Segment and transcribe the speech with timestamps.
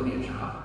[0.00, 0.64] 这次聊点啥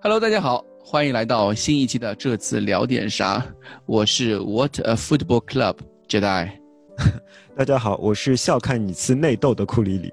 [0.00, 3.44] ？Hello，大家好，欢迎来到新一期的这次聊点啥。
[3.84, 5.76] 我是 What a Football Club
[6.08, 6.50] Jedi。
[7.56, 10.12] 大家好，我是笑看你次内斗的库里里。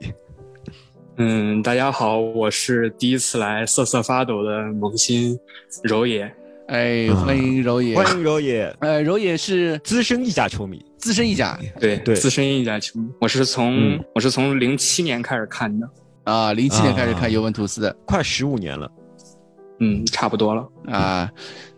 [1.17, 5.37] 嗯，大家好，我是第一次来瑟瑟发抖的萌新
[5.83, 6.33] 柔野。
[6.67, 8.75] 哎，欢迎柔野，欢迎柔野。
[8.79, 13.07] 呃，柔野是资深意甲球迷，资深意甲，对对，资深意甲球迷。
[13.21, 15.87] 我是从我是从零七年开始看的。
[16.29, 18.91] 啊，零七年开始看尤文图斯的，快十五年了，
[19.79, 21.31] 嗯，差不多了啊。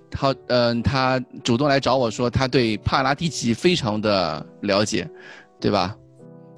[0.09, 5.09] 他，嗯，他主动来找我说，他对帕拉蒂奇非常的了解，
[5.57, 5.95] 对吧？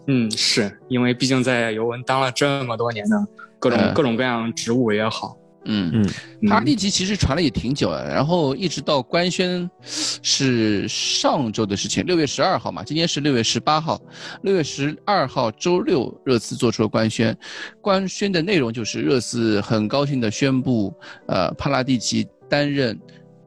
[0.08, 3.28] 嗯，是因为毕竟在尤文当了这么多年的，
[3.60, 5.38] 各种各种各样职务也好。
[5.66, 5.92] 嗯。
[5.94, 14.02] 嗯，帕拉蒂奇其实传了也挺久了，然后一直到官宣，是上周的事情，六月十二号嘛，今天是六月十八号，
[14.42, 17.38] 六月十二号周六，热刺做出了官宣，
[17.82, 20.94] 官宣的内容就是热刺很高兴的宣布，
[21.28, 23.00] 呃，帕拉蒂奇担任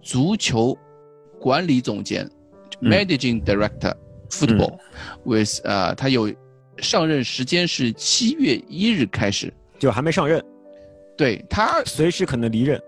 [0.02, 0.76] 足球
[1.40, 2.28] 管理总监
[2.80, 3.94] ，Managing Director
[4.30, 4.78] Football
[5.24, 6.32] with，呃，他有
[6.78, 10.42] 上任时间是七月一日开始，就还没上任。
[11.16, 12.80] 对他随时可能离任，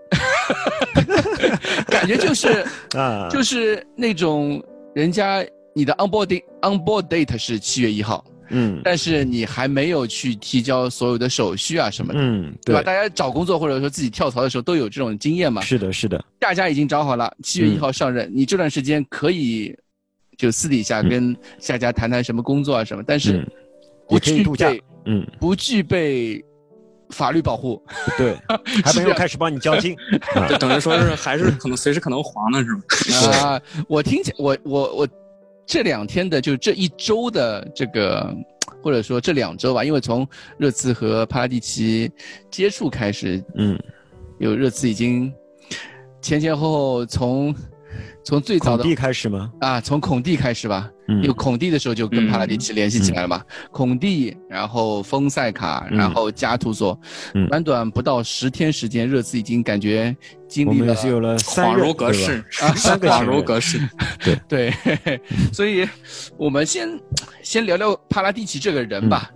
[1.87, 4.63] 感觉就是 啊，就是那种
[4.93, 12.75] 人家你的 onboarding onboard date 是七月一号，嗯，但是你还没有去提交所有的手续啊什么的，嗯，对。
[12.75, 12.81] 吧？
[12.83, 15.61] 大家找工作或者说自己跳槽的时候都有这种经验嘛。
[15.61, 16.23] 是的，是的。
[16.39, 19.75] 大家已经找好了，七月一号上任，你这段时间可以
[20.37, 23.43] 就私底下跟下家谈谈什么工作啊什么，但是
[24.07, 26.43] 不具备，嗯，不具备。
[27.09, 27.81] 法律保护，
[28.17, 28.35] 对，
[28.83, 29.95] 还没有开始帮你交金，
[30.49, 33.37] 就等于说是还是可能随时可能黄了，是吗？
[33.49, 35.07] 啊，我听见我我我
[35.65, 38.35] 这两天的就这一周的这个，
[38.81, 40.27] 或者说这两周吧，因为从
[40.57, 42.11] 热刺和帕拉蒂奇
[42.51, 43.79] 接触开始，嗯，
[44.37, 45.33] 有热刺已经
[46.21, 47.55] 前前后后从。
[48.29, 49.51] 从最早的孔蒂开始吗？
[49.59, 50.87] 啊，从孔蒂开始吧。
[51.07, 53.41] 嗯，有孔蒂的时候就跟帕拉蒂奇联系起来了嘛。
[53.71, 56.95] 孔蒂，然后丰塞卡，然后加图索。
[57.33, 60.15] 嗯，短短不到十天时间，热刺已经感觉
[60.47, 63.79] 经历了有了恍如隔世恍如隔世。
[64.23, 65.19] 对 对，
[65.51, 65.89] 所以
[66.37, 66.87] 我们先
[67.41, 69.31] 先聊聊帕拉蒂奇这个人吧。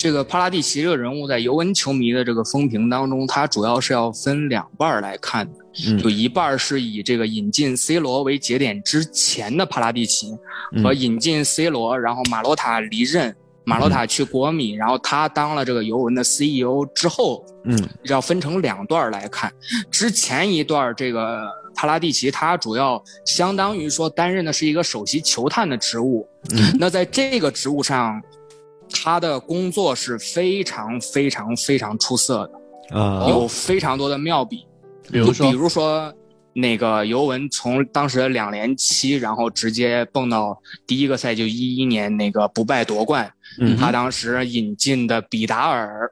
[0.00, 10.34] 这个帕拉蒂奇这个人物在尤文球迷的这个风评当中，他主要是要分两半来看的，就一半是以这个引进 C 罗为节点之前的帕拉蒂奇，
[10.82, 19.52] 和引进 C 罗，然后马洛塔离任，马洛塔去国米，然后他当了这个尤文的 CEO 之后，嗯，要分成两段来看。
[19.90, 26.26] 之前一段这个帕拉蒂奇，他主要相当于说担任的是一个首席球探的职务，
[26.78, 28.18] 那在这个职务上。
[28.92, 32.50] 他的工作是非常非常非常出色
[32.90, 34.66] 的，啊，有非常多的妙笔，
[35.10, 36.12] 比如说，比如说
[36.52, 43.76] 那个尤文从当时的两连七，然后直接蹦到第一个赛季一一年那个不败夺冠，嗯。
[43.76, 46.10] 他当时引进的比达尔，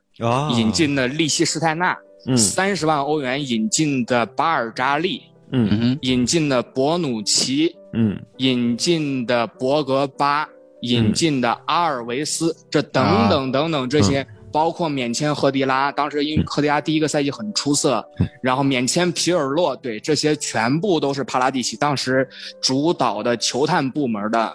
[0.56, 1.96] 引进的利希施泰纳，
[2.36, 10.48] 三十万欧元引进的巴尔扎利，嗯，引进的博努奇，嗯，引进的博格巴。
[10.82, 18.04] 引进的阿尔维斯，这等等等等这些，包括免签赫迪拉，当时因为赫迪拉第一个赛季很出色，
[18.42, 22.28] 然后免签皮尔洛，对这些全部都是帕拉蒂奇当时
[22.60, 24.52] 主导的球探部门的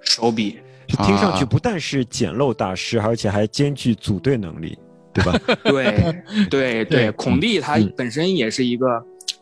[0.00, 0.58] 手笔。
[1.04, 4.76] 听上去不但是捡漏大师，而且还兼具组队能力，
[5.12, 5.38] 对吧？
[5.62, 6.14] 对
[6.50, 9.00] 对对，孔蒂他本身也是一个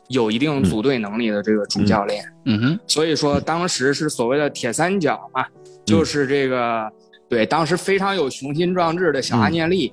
[0.08, 2.22] 有一定组队能力的这个主教练。
[2.44, 5.46] 嗯哼，所以说当时是所谓的铁三角嘛。
[5.88, 6.90] 就是这个，
[7.28, 9.92] 对，当时非常有雄心壮志的小阿涅利，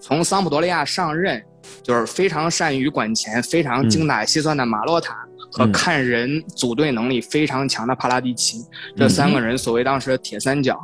[0.00, 1.42] 从桑普多利亚上任，
[1.82, 5.16] 就是非常善于管钱、非常精打细算的马洛塔
[5.52, 8.64] 和看人组队能力非常强的帕拉蒂奇，
[8.96, 10.78] 这三个人所谓当时的铁三角，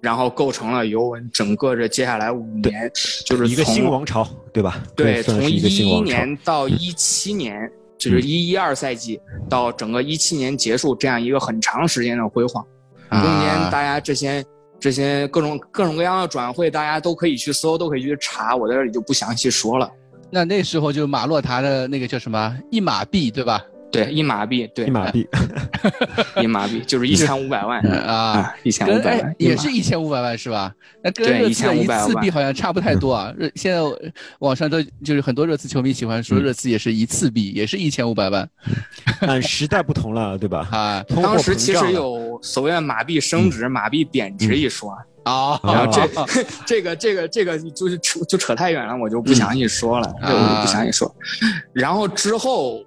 [0.00, 2.90] 然后构成了尤文整个这接下来五年，
[3.24, 4.82] 就是一个新王朝，对吧？
[4.94, 12.64] 对，从一一年到一七年，就是一一二赛季到整个一七年结束这样一个很长时间的辉煌。
[13.10, 14.44] 中间大家这些
[14.78, 19.90] 这些各种各种各样的转会，大家都可以去搜，都可以去查，我在这里就不详细说了。
[20.30, 23.64] 那那时候就马洛塔的那个叫什么一马币，对吧？
[24.04, 25.26] 对，一马币，对，一马币，
[26.42, 30.72] 一马币就是一千五百万啊，一千五百万，也是一千五百万是吧？
[31.02, 33.32] 那跟热刺的一次币好像差不太多啊。
[33.38, 33.80] 热现在
[34.40, 38.48] 网上都就是很多热刺球迷喜欢说热刺也是一次币，也是一千五百万。
[39.20, 40.68] 但时代不同了，对吧？
[40.70, 44.90] 啊，当时其实有所谓的马币升值、马币贬值一说。
[45.24, 46.08] 啊，然后这
[46.64, 51.12] 这个这个这个就是扯就扯太远了，我就不详细说了，这我就不详细说。
[51.72, 52.85] 然后之后。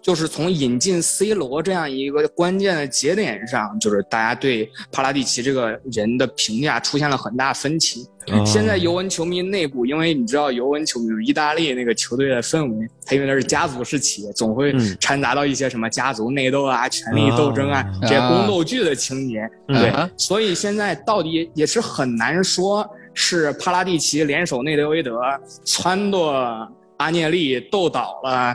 [0.00, 8.06] 就是从引进 C 罗这样一个关键的节点上，就是大家对帕拉蒂奇这个人的评价出现了很大分歧。
[8.46, 19.48] 现在尤文球迷内部，因为你知道尤文球迷意大利那个球队的氛围，它因为那是家族式企业，总会掺杂到一些什么家族内斗啊、权力斗争啊这些宫斗剧的情节。
[19.66, 25.18] 对，所以现在到底也是很难说是帕拉蒂奇联手内德维德
[25.64, 28.54] 撺掇阿涅利斗倒了。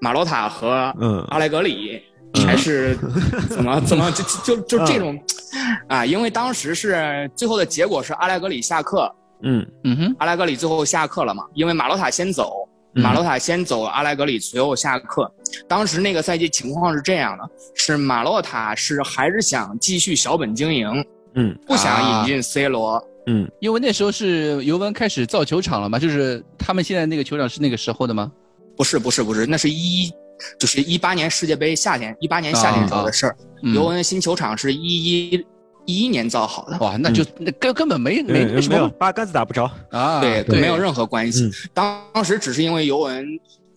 [0.00, 0.92] 马洛塔和
[1.28, 2.00] 阿莱格里
[2.46, 2.96] 还是
[3.48, 5.18] 怎么怎么就就就这种
[5.88, 6.04] 啊？
[6.04, 9.10] 因为当时是最后的结果是阿莱格里下课，
[9.42, 11.44] 嗯嗯哼，阿莱格里最后下课了嘛？
[11.54, 15.30] 因为马洛塔先走，马洛塔先走，阿莱格里随后下课。
[15.66, 21.04] 当时那个赛季情况是这样的：是马洛塔是还是想继续小本经营，
[21.34, 25.98] 嗯，不想引进 C 罗，嗯，因为那时候是尤文开始造球场了嘛？
[25.98, 28.30] 就是他们现在那个球场是那个时候的吗？
[28.78, 30.08] 不是不是不是，那是一，
[30.56, 33.36] 就是一八年世界杯夏天，一八年夏天时候的事儿。
[33.74, 35.44] 尤文新球场是一一
[35.84, 36.78] 一一年造好的。
[36.78, 41.50] 哇，那就那根根本没没没有八竿子打不着啊，对，没有任何关系。
[41.74, 43.26] 当当时只是因为尤文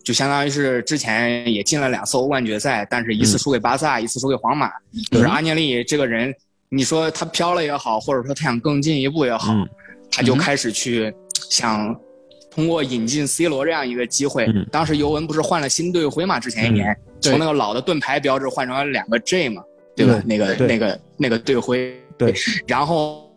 [0.04, 4.70] 就相当于是之前也进了两次欧冠决赛，但是一次输给巴萨，一次输给皇马。
[5.10, 6.32] 就是阿涅利这个人，
[6.68, 9.52] 你说他飘了也好，或者说他想更进一步也好，
[10.12, 11.12] 他就开始去
[11.50, 11.92] 想。
[12.54, 16.38] 通过引进 C 罗这样一个机会，当时尤文不是换了新队徽嘛？
[16.38, 19.62] 之前一年从那个老的盾牌标志换成了两个 J 嘛，
[19.96, 20.22] 对吧？
[20.26, 21.98] 那个那个那个队徽。
[22.18, 22.34] 对。
[22.66, 23.30] 然后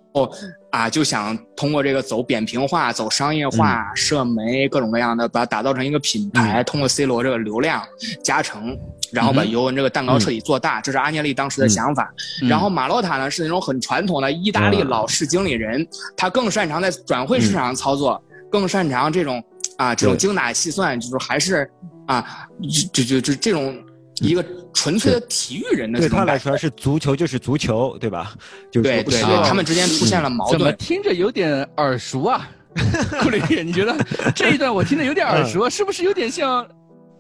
[0.69, 6.62] 啊，就想通过这个走扁平化、走商业化、社媒各种各样的，把它打造成一个品牌。
[6.63, 7.81] 通过 C 罗这个流量
[8.21, 8.77] 加成，
[9.13, 10.81] 然后把尤文这个蛋糕彻底做大。
[10.81, 12.13] 这是阿涅利当时的想法。
[12.50, 18.21] 然后马洛塔呢，是那种很传统的意大利老式经理人，他更擅长在转会市场上操作。
[18.55, 19.43] 更擅长这种
[19.77, 21.69] 啊，这种精打细算，就是还是
[22.07, 22.47] 啊，
[22.93, 23.77] 就就就这种
[24.21, 24.43] 一个
[24.73, 28.33] 纯粹的体育人的对他来说是足球就是足球，对吧？
[28.71, 30.57] 就对对对，他们之间出现了矛盾。
[30.57, 32.49] 怎么听着有点耳熟啊？
[33.21, 33.93] 库里，你觉得
[34.33, 36.65] 这一段我听着有点耳熟，是不是有点像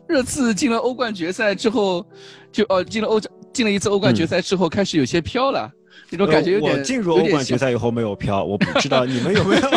[0.07, 2.05] 热刺进了欧冠决赛之后，
[2.51, 3.19] 就哦进了欧
[3.53, 5.69] 进了一次欧冠决赛之后开始有些飘了？
[6.09, 9.61] 那种感觉有点，我进入欧冠决赛以后没有飘，我不知道你们有没有。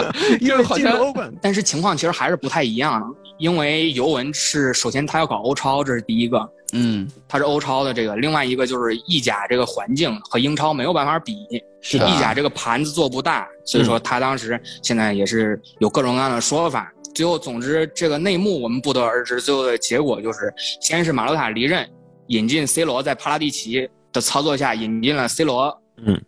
[0.40, 3.02] 因为进入欧冠， 但是情况其实还是不太一样。
[3.38, 6.46] 因为尤文是首先他要搞欧超，这是第一个。
[6.72, 11.34] 嗯，他是欧超的这个，另外一个就是意甲这个环境和英超没有办法比。
[11.80, 16.92] 是意甲这个盘子做不大，所以说他当时现在也是有各种各样的说法。
[17.14, 19.40] 最后，总之这个内幕我们不得而知。
[19.40, 20.52] 最后的结果就是，
[20.82, 21.88] 先是马洛塔离任，
[22.26, 23.88] 引进 C 罗，在帕拉蒂奇。
[24.12, 26.20] 的操作下引进了 C 罗，嗯，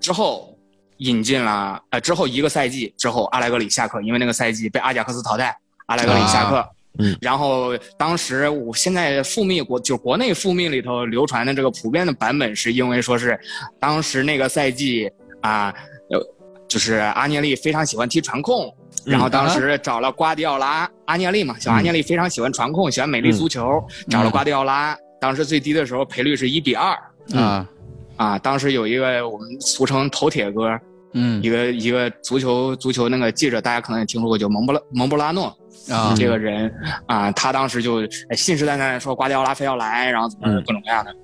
[0.00, 0.56] 之后
[0.98, 5.56] 引进了呃之后一个赛季之后阿莱格里下课，因为那个赛季被阿贾克斯淘汰，
[5.86, 6.64] 阿莱格里下课，
[6.98, 13.38] 嗯，然后当时我现在复密国就国内复密里头流传的这个普遍的版本是因为说是
[13.78, 15.10] 当时那个赛季
[15.40, 15.72] 啊，
[16.10, 16.18] 呃
[16.68, 18.72] 就是阿涅利非常喜欢踢传控，
[19.04, 26.96] 然后当时找了瓜迪奥拉，阿涅利嘛，小阿涅利非常喜欢传控，喜欢美丽足球，找了瓜迪奥拉，当时最低的时候赔率是一比二。
[27.34, 27.68] 啊，
[28.16, 28.38] 啊！
[28.38, 30.78] 当时有一个我们俗称“头铁哥”，
[31.14, 35.46] 嗯，一个一个足球足球那个记者，大家可能也听说过，叫蒙布拉蒙布拉诺
[35.88, 36.72] 啊，这个人
[37.06, 41.14] 啊，他当时就信誓旦旦说瓜迪奥拉非要来，然后怎么各种各样的。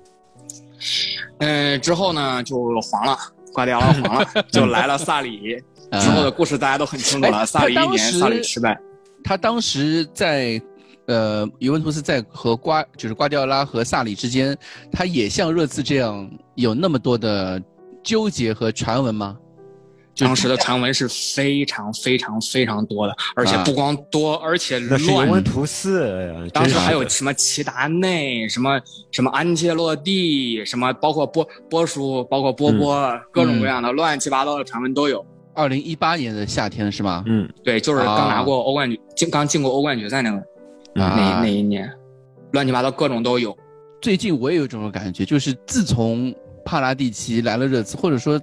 [1.39, 3.17] 嗯，之后呢就黄了，
[3.53, 5.61] 瓜迪奥拉黄了， 就来了萨里。
[6.01, 8.79] 之后的故事大家都很清楚了，萨里一年，萨里失败。
[9.23, 10.61] 他当时在。
[11.07, 14.57] 呃，尤文图斯在和瓜就是瓜迪奥拉和萨里之间，
[14.91, 17.61] 他也像热刺这样有那么多的
[18.03, 19.37] 纠结和传闻吗？
[20.19, 25.01] 当时的传闻是非常非常非常多的，而且不光多，而且乱。
[25.05, 35.23] 尤文图斯，当时还有什么齐达内，什么什么安切洛蒂，什么包括波波叔，包括波波，各种各样的乱七八糟的传闻都有。
[35.53, 37.23] 二零一八年的夏天是吗？
[37.27, 40.43] 嗯，对，就是刚拿过欧冠进，刚进过欧冠决赛那个。
[40.97, 41.87] 那那一年，
[42.51, 43.55] 乱七八糟各种都有。
[44.01, 46.33] 最近我也有这种感觉，就是自从
[46.65, 48.39] 帕拉蒂奇来了热刺，或者说，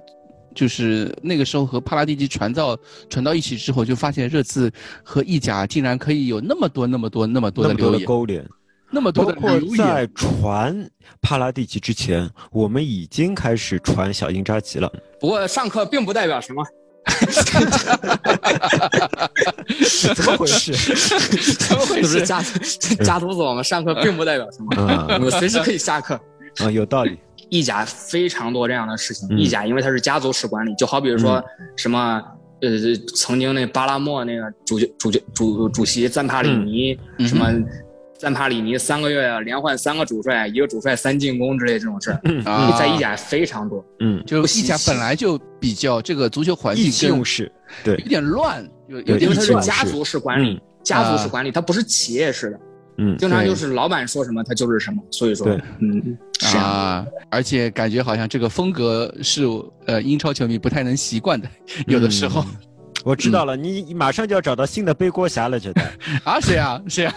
[0.53, 2.77] 就是那个时候和帕拉蒂奇传到
[3.09, 4.71] 传到一起之后，就发现热刺
[5.03, 7.73] 和意甲竟然可以有那么多、那么多、那么多的
[8.05, 8.47] 勾连，
[8.89, 10.89] 那么多的包括在传
[11.21, 14.91] 帕拉蒂奇之前，我们已经开始传小因扎吉了。
[15.19, 16.63] 不过上课并不代表什么。
[20.15, 20.73] 怎么回事？
[21.55, 22.21] 怎么回事？
[22.25, 22.41] 家
[23.03, 23.61] 家徒所吗？
[23.63, 26.19] 上课并不代表什么， 我们随时可以下课。
[26.59, 27.17] 啊，有道理。
[27.49, 29.29] 意甲非常多这样的事情。
[29.37, 31.43] 意甲因为它是家族式管理，就好比如说
[31.75, 32.21] 什么
[32.61, 32.69] 呃，
[33.15, 36.97] 曾经那巴拉莫那个主主主主席赞帕里尼
[37.27, 37.45] 什么。
[38.17, 42.21] 赞帕里尼三个月连换三个主帅，一个主帅三进攻之类这种事儿，
[42.77, 43.83] 在意甲非常多。
[43.99, 47.51] 嗯，就意甲本来就比较这个足球环境更是
[47.83, 47.95] 对。
[47.97, 52.59] 有点乱，有有因为它是家族式管理，家族式管理，它不是企业式的。
[52.97, 55.03] 嗯，经常就是老板说什么，他就是什么。
[55.11, 55.47] 所以说，
[55.79, 56.17] 嗯
[56.55, 59.43] 啊，而且感觉好像这个风格是
[59.85, 61.49] 呃英超球迷不太能习惯的，
[61.87, 62.45] 有的时候。
[63.05, 65.81] 我知道了，你马上就要找到新的背锅侠了，觉得
[66.25, 67.13] 啊，谁啊，谁啊？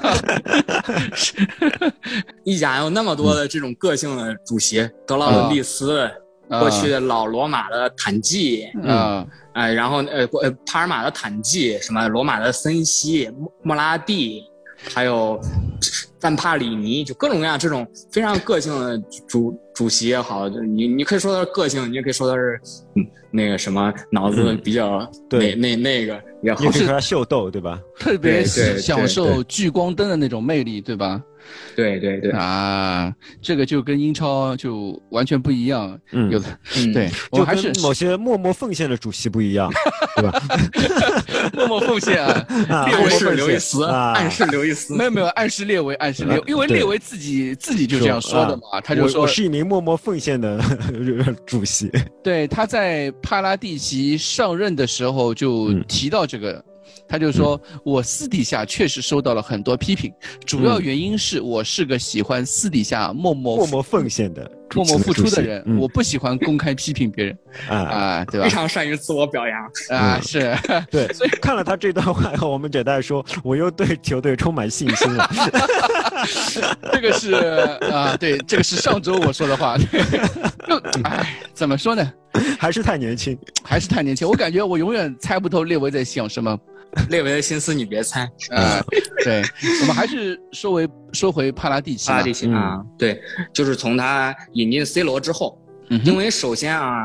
[2.45, 6.11] 意甲有那么多的这种个性的主席，德劳伦蒂斯，
[6.49, 14.45] 过去的老罗马的坦季，啊，哎，然后呃，呃，帕尔马的坦季，什么罗马的森西、莫莫拉蒂，
[14.95, 15.41] 还有。
[16.21, 22.61] 赞帕里尼就各种各样这种非常个性的主主席也好，你你可以说他是个性，你也可以说他是
[22.97, 27.81] 嗯那个什么脑子比较那那那个也好，是他秀逗对吧？
[27.97, 31.23] 特别享受聚光灯的那种魅力对吧？
[31.77, 35.99] 对对对啊，这个就跟英超就完全不一样。
[36.13, 36.47] 嗯，有的，
[36.93, 39.71] 对，就还是某些默默奉献的主席不一样，
[40.17, 40.43] 对吧？
[41.55, 50.61] 默默奉献啊，暗示刘易斯，暗示刘易斯，没有没有，暗示列维，暗示列，因为列维自己自己就这样说的嘛，他就说我是一名默默奉献的
[51.47, 51.91] 主席。
[52.23, 56.65] 对，他在帕拉蒂奇上任的时候就提到这个。
[57.07, 60.13] 他就说，我私底下确实收到了很多批评，
[60.45, 68.45] 主要原因是我是个喜欢私底下默默默默奉献的、默默付出的人，我不喜欢公开批评别人啊啊，对吧？
[68.45, 70.57] 非常善于自我表扬啊，是
[70.91, 71.09] 对。
[71.13, 75.31] 所以看了他这段话以后，我们简单说，我又对球队充满信心了。
[76.93, 77.33] 这个是
[77.93, 79.77] 啊，对，这个是上周我说的话。
[80.69, 82.13] 就哎，怎么说呢？
[82.59, 84.29] 还是太年轻，还是太年轻。
[84.29, 86.59] 我感觉我永远猜不透列维在想什么。
[87.11, 88.83] 列维的心思你别猜啊！
[89.23, 89.43] 对，
[89.83, 92.09] 我们还是说回说回帕拉蒂奇。
[92.09, 93.21] 帕拉蒂奇啊，对，
[93.53, 95.59] 就是从他引进 C 罗之后，
[96.05, 97.05] 因为首先啊，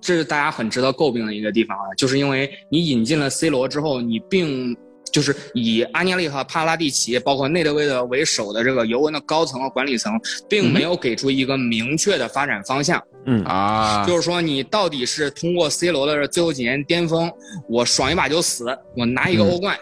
[0.00, 4.76] 这是大家很值得诟病的一个地方啊，就是因为你引进了 C 罗之后，你并。
[5.12, 10.12] 就是以阿涅利和帕拉蒂奇，包括内德维德为首的这个尤文的高层和管理层，
[10.48, 13.00] 并没有给出一个明确的发展方向。
[13.26, 17.30] 嗯啊，就是说你到底是通过 C 罗的最后几年巅峰，
[17.68, 19.78] 我爽一把就死，我拿一个欧冠，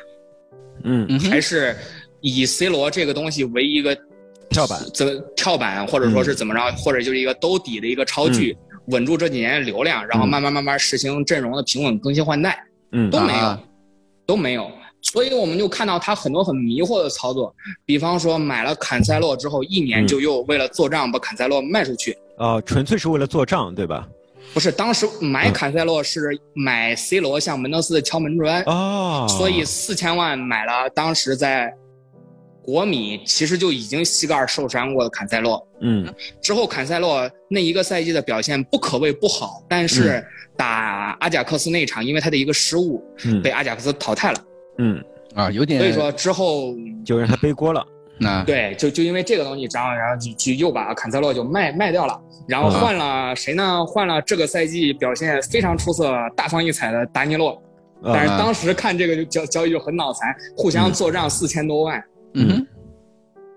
[0.85, 1.75] 嗯，还是
[2.23, 3.95] 以 C 罗这个东西为一个
[4.49, 13.59] 跳板，怎跳板，或者说是怎么着，或者就是一个兜底的一个超巨，稳住这几年流量，然后慢慢慢慢实行阵容的平稳更新换代，嗯，都没有，
[14.27, 14.71] 都没有。
[15.03, 17.53] 所以我们就看到他很多很迷惑的操作，
[17.85, 22.17] 比方说买了坎塞洛之后，一年就又为了做账把坎塞洛卖出去。
[22.39, 24.07] 啊，纯粹是为了做账，对吧？
[24.55, 28.63] 不是，当时买坎塞洛是买 C 罗向门德斯敲门砖。
[28.65, 29.27] 哦。
[29.29, 31.73] 所以四千万买了当时在
[32.63, 35.67] 国米其实就已经膝盖受伤过的坎塞洛。
[35.81, 36.07] 嗯。
[36.41, 40.25] 之后坎塞洛那一个赛季的表现不可谓不好，但是
[40.57, 43.03] 打阿贾克斯那场，因为他的一个失误，
[43.43, 44.39] 被阿贾克斯淘汰了。
[44.79, 45.03] 嗯
[45.35, 47.85] 啊，有点，所以说之后就让他背锅了。
[48.19, 53.85] 那对，就就因为这个东西，然后然后就就又把坎塞洛就卖卖掉了，然后换了谁呢？
[53.87, 57.61] 换了这个赛季表现非常出色、大放异彩的达尼洛。
[58.05, 61.99] 但是当时看这个就交交易就很脑残，互相做账四千多万。
[61.99, 62.05] 嗯，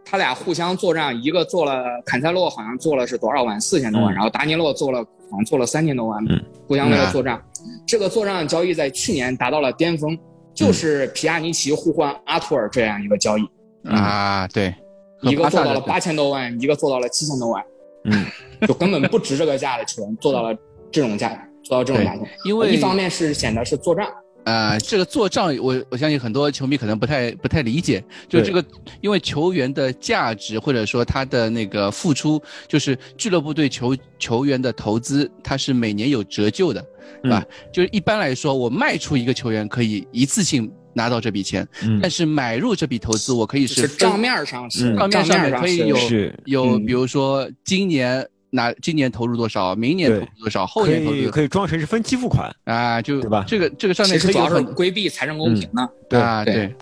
[0.06, 3.60] 他俩互相作战，一个做了坎塞洛好像做了是多少万？
[3.60, 4.14] 四千多万。
[4.14, 6.24] 然后达尼洛做了好像做了三千多万。
[6.30, 7.44] 嗯，互相为了作战，
[7.88, 10.18] 这个作战交易在去年达到了巅峰。
[10.54, 13.46] 就是皮亚尼奇互换阿图尔这样一个交易
[13.90, 14.74] 啊，对，
[15.20, 17.62] 一个做到了八千多万，一个做到了七千多万，
[18.06, 18.26] 嗯，
[18.66, 20.58] 就根本不值这个价的球员做到了
[20.90, 24.08] 这种价，做到这种价钱，因为一方面是显得是做账。
[24.46, 28.64] 啊，这个做账，我我相信很多球迷可能不太不太理解，就这个，
[29.02, 36.86] 因为球员的价值或者说他的那个付出，就是俱乐部对球球员的投资，它是每年有折旧的，
[37.24, 37.44] 对吧？
[37.74, 41.68] 就是一般来说，我卖出一个球员可以一次性拿到这笔钱，
[42.00, 45.98] 但是买入这笔投资，我可以是账面上是账面上面可以有
[46.46, 48.24] 有，比如说今年。
[48.56, 49.76] 那今年投入多少？
[49.76, 50.66] 明年投入多少？
[50.66, 53.44] 后年投入可以装成是分期付款啊，就对吧？
[53.46, 55.86] 这个这个上面可以主规避财政公平呢。
[56.10, 56.74] 对啊，对，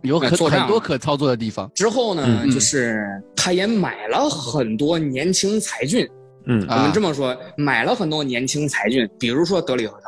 [0.00, 1.70] 有很很多可操作的地方。
[1.74, 3.06] 之后呢，就是
[3.36, 6.08] 他也买了很多年轻才俊。
[6.46, 10.04] 嗯，我们这么说，买了很多年轻才俊，比如说德里赫特，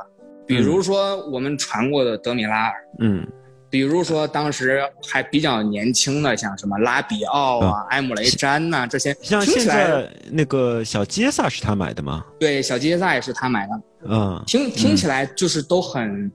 [0.47, 2.73] 比如说我们传过的德米拉尔。
[3.01, 3.27] 嗯，
[3.73, 12.23] 比如说当时还比较年轻的，像什么拉比奥啊、埃姆雷詹呐这些，像现在那个小杰萨是他买的吗？
[12.39, 13.73] 对，小杰萨也是他买的。
[14.11, 16.31] 嗯，听听起来就是都很，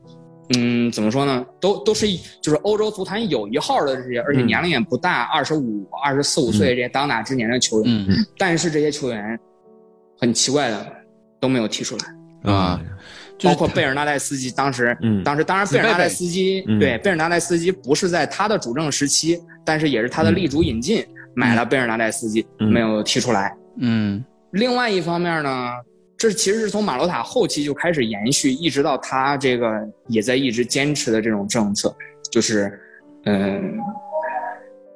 [0.58, 1.46] 嗯，怎么说呢？
[1.62, 2.08] 都都是
[2.42, 8.08] 就是欧洲足坛有一号的这些，而且年龄也不大，二十五、二十四五岁这些当打之年的球员。
[8.10, 9.40] 嗯，但是这些球员
[10.20, 10.86] 很奇怪的
[11.40, 12.82] 都没有踢出来啊。
[13.44, 23.56] 包括贝尔纳代斯基，当时，嗯当时当然贝尔纳代斯基对贝尔纳代斯基不是在他的主政时期，但是也是他的力主引进买了贝尔纳代斯基，没有提出来。
[23.80, 25.72] 嗯，另外一方面呢，
[26.18, 29.72] 这其实是从马洛塔后期就开始延续，一直到他这个
[30.08, 31.96] 也在一直坚持的这种政策，
[32.32, 32.80] 就是，
[33.26, 33.78] 嗯，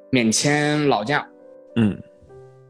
[0.10, 1.24] 免签老将，
[1.75, 1.95] 嗯，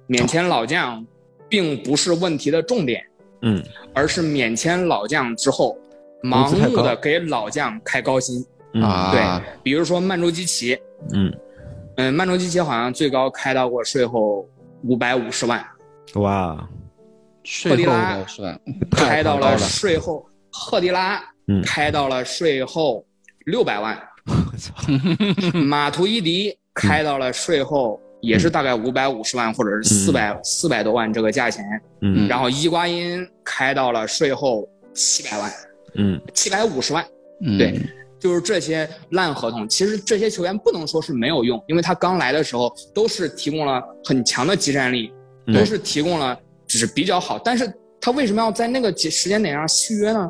[0.07, 1.05] 免签老将，
[1.47, 3.01] 并不是问题的重点。
[3.41, 5.77] 嗯，而是免签老将之后，
[6.23, 8.45] 盲目的给老将开高薪。
[8.81, 9.21] 啊，对，
[9.63, 10.79] 比如说曼朱基奇，
[11.11, 11.33] 嗯，
[11.97, 14.47] 嗯，曼朱基奇好像最高开到过税后
[14.83, 15.61] 五百五十万，
[16.15, 16.55] 哇，
[17.67, 18.23] 赫迪拉
[18.91, 21.21] 开到了税后，赫迪拉
[21.65, 23.03] 开到了税后
[23.45, 24.73] 六百万， 我操，
[25.59, 27.99] 马图伊迪开到了税后。
[28.21, 31.65] 也是大概五百五十万或者是四百四百多万这个价钱，
[32.01, 35.51] 嗯，然后伊瓜因开到了税后七百万，
[35.95, 37.05] 嗯，七百五十万，
[37.43, 37.81] 嗯，对，
[38.19, 39.67] 就是这些烂合同。
[39.67, 45.11] 其实这些球员不能说是没有用，因为他刚来的时候都是提供了很强的集战力，
[45.53, 46.37] 都是提供了
[46.67, 47.39] 只是比较好。
[47.43, 50.29] 但是他为什么要在那个时间点上续约呢？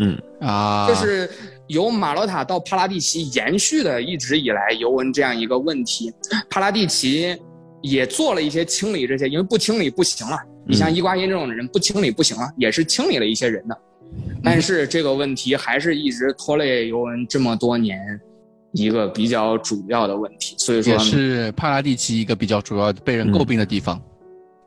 [0.00, 1.30] 嗯啊，就是。
[1.68, 6.12] 由马洛塔到帕拉蒂奇延续的一直以来尤文这样一个问题，
[6.50, 7.36] 帕拉蒂奇
[7.82, 10.36] 也做了一些清理，这些因为不清理不行了。
[10.66, 13.78] 你像伊瓜因这种人不清理不行了，也是清理了一些人的，
[14.42, 17.98] 但是这个问题还是一直拖累尤文这么多年
[18.72, 20.54] 一个比较主要的问题。
[20.58, 24.00] 所以说，也是帕拉蒂奇一个比较主要被人诟病的地方。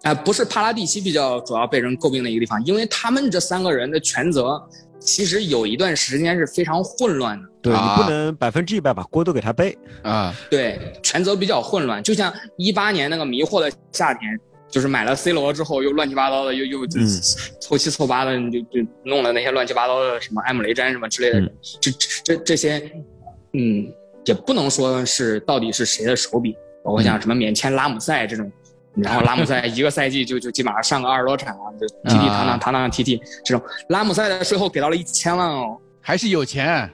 [0.03, 4.61] 啊，不是帕拉蒂奇比较主要被人诟病的一个地方，因为他们这三个人的全责。
[5.01, 10.33] 其实有一段时间是非常混乱的，对你不能百分之一百把锅都给他背啊。
[10.49, 16.87] 对，权责比较混乱，就像一八年那个迷惑的夏天，就是买了 C 罗之后又乱七八糟的，又又
[17.59, 21.91] 凑七凑八的，就就弄了那些乱七八糟的什么埃姆雷詹什么之类的，这
[22.23, 22.77] 这这些，
[23.53, 23.91] 嗯，
[24.25, 28.49] 也不能说是到底是谁的手笔，包括像什么免签拉姆塞这种。
[28.95, 33.63] 然后拉姆塞一个赛季就就基本上上个二十多场啊，就踢踢堂堂堂堂踢踢这种。
[33.89, 36.89] 拉姆塞的税后给到了一千万哦，还是有钱。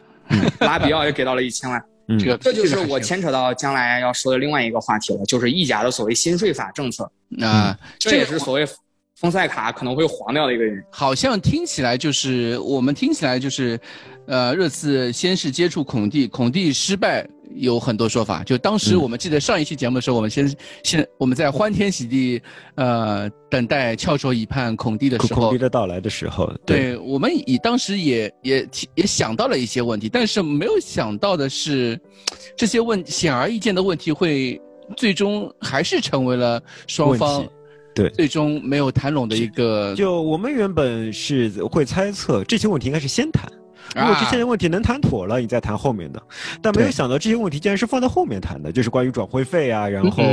[0.60, 1.82] 拉比奥也给到了一千万，
[2.20, 7.10] 这个这就是我牵扯到将来要说的另外一个话题了，就是意甲的所谓新税法政策
[7.42, 8.68] 啊，这也是所谓
[9.16, 10.82] 丰塞卡可能会黄掉的一个原因。
[10.92, 13.80] 好像听起来就是我们听起来就是，
[14.28, 17.26] 呃，热刺先是接触孔蒂，孔蒂失败。
[17.56, 22.42] 有很多说法，就当时我们记得上一期节目的时候，我们先先我们在欢天喜地，
[22.76, 32.00] 呃，等待翘首以盼孔蒂的时候，孔蒂的到来的时候，对我们以当时也也也想到了一些问题，但是没有想到的是，
[32.56, 34.62] 这些问显而易见的问题会
[34.96, 37.46] 最终还是成为了双方
[37.96, 39.96] 对最终没有谈拢的一个。
[39.96, 43.52] 就我们原本是会猜测这些问题应该是先谈。
[43.95, 46.21] 如果这些问题能谈妥了，你再谈后面的，
[46.62, 50.23] 但没有想到这些问题竟然是放在后面谈的，就是关于转会费啊，然后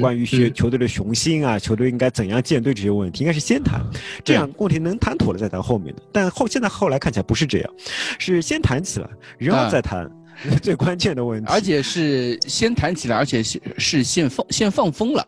[0.00, 3.80] 关于学球队的雄心啊，球队应该怎样建队这些问题，应该是先谈，
[4.24, 6.02] 这样问题能谈妥了再谈后面的。
[6.12, 7.70] 但后现在后来看起来不是这样，
[8.18, 10.10] 是先谈起来，然后再谈
[10.62, 15.26] 最关键的问题，而且是先谈起来，而且是是先放先放风了。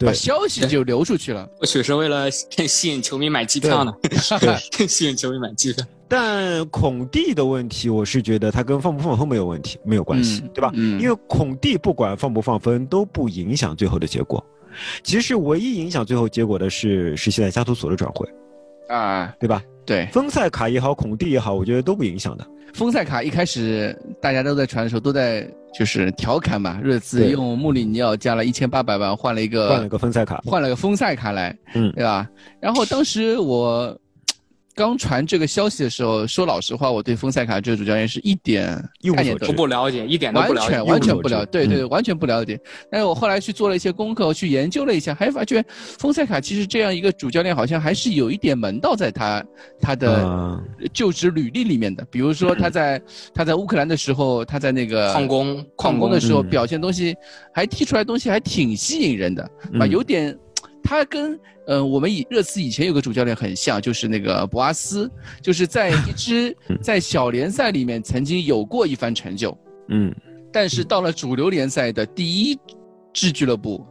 [0.00, 3.94] 把消息就流出去了，或许是为了吸引球迷买机票呢？
[4.88, 5.84] 吸引球迷买机票。
[6.08, 10.70] 但孔蒂的问题，我是觉得他跟放不放风没有问题，没有关系，对吧？
[10.74, 14.44] 嗯因为孔蒂不管放不放风都不影响最后的结果。
[15.02, 18.28] 其实唯一影响最后结果的是，是现在加图索的转会，
[18.88, 19.62] 啊，对吧？
[19.86, 22.46] 对，丰塞卡也好，孔蒂也好，我觉得都不影响的。
[22.74, 32.28] 丰塞卡一开始大家都在传的时候，都在就是调侃嘛，热刺用穆里尼奥加了一千八百万换了一个换了个丰塞卡，换了个丰塞卡来，嗯，对吧？
[32.60, 33.96] 然后当时我。
[34.74, 38.76] 刚传这个消息的时候，说老实话，我对丰塞卡这个主教练是一点
[39.14, 42.58] 概念都不了解，一点都不了解，完全完全不了，对对，完全不了解。
[42.90, 49.44] 但是我后来去做了一些功课，去研究了一下，还发觉丰塞卡其实这样一个主教练，好像还是有一点门道在他
[49.80, 50.60] 他的
[50.92, 52.04] 就职履历里面的。
[52.10, 53.00] 比如说他在
[53.32, 57.14] 他在乌克兰的时候，他在那个矿工矿工的时候表现东西，
[57.52, 60.36] 还踢出来东西还挺吸引人的，啊，有点。
[60.84, 69.56] 他跟嗯，我们以热刺以前有个主教练很像，就是那个博阿斯，就是在一支 在小联赛里面曾经有过一番成就，
[69.88, 70.14] 嗯，
[70.52, 72.58] 但是到了主流联赛的第一
[73.14, 73.82] 支俱乐部，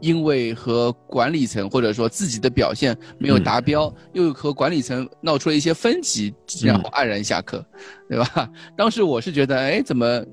[0.00, 6.32] 因为和管理层或者说自己的表现没有达标，又和管理层闹出了一些分歧，
[6.64, 7.62] 然后黯然下课，
[8.08, 8.48] 对吧？
[8.74, 10.24] 当时我是觉得，哎，怎么？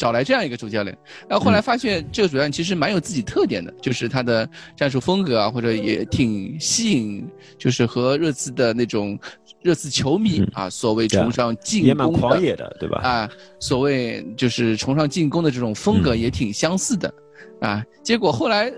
[0.00, 0.96] 找来这样一个主教练，
[1.28, 9.18] 然后后来发现这个主教练其实蛮有自己特点的，就是他的战术风格啊，或者也挺吸引，就是和热刺的那种
[9.60, 13.02] 热刺球迷啊，所谓崇尚进攻也蛮狂野的，对吧？
[13.02, 17.12] 啊，所谓就是崇尚进攻的这种风格也挺相似的，
[17.60, 18.72] 啊，结果后来，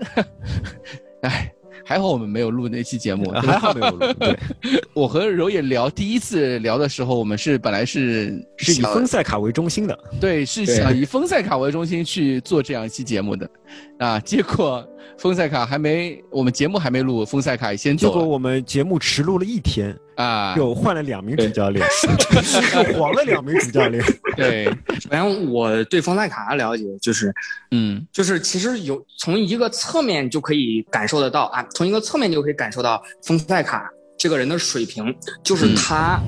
[1.23, 1.53] 哎。
[1.85, 4.13] 还好我们没有录那期节目， 还好没有录。
[4.19, 4.39] 对，
[4.93, 13.49] 我和柔也聊第一次聊的时候，我们是本来是是以丰塞卡为中心的，对，是想以丰塞卡为中心去做这样一期节目的，
[14.03, 14.85] 啊， 结果
[15.17, 18.07] 丰塞卡还没，我们节目还没录，丰塞卡先走。
[18.07, 19.97] 结果我们节目迟录了一天。
[20.15, 21.83] 啊，又换了两名主教练，
[22.75, 24.03] 又 黄了两名主教练。
[24.37, 24.65] 对，
[25.09, 27.33] 反正我对丰塞卡的了解就是，
[27.71, 36.21] 嗯，就是其实有从一个侧面就可以感受得到啊，从一个侧面就可以感受到丰塞卡这个人的水平，就是他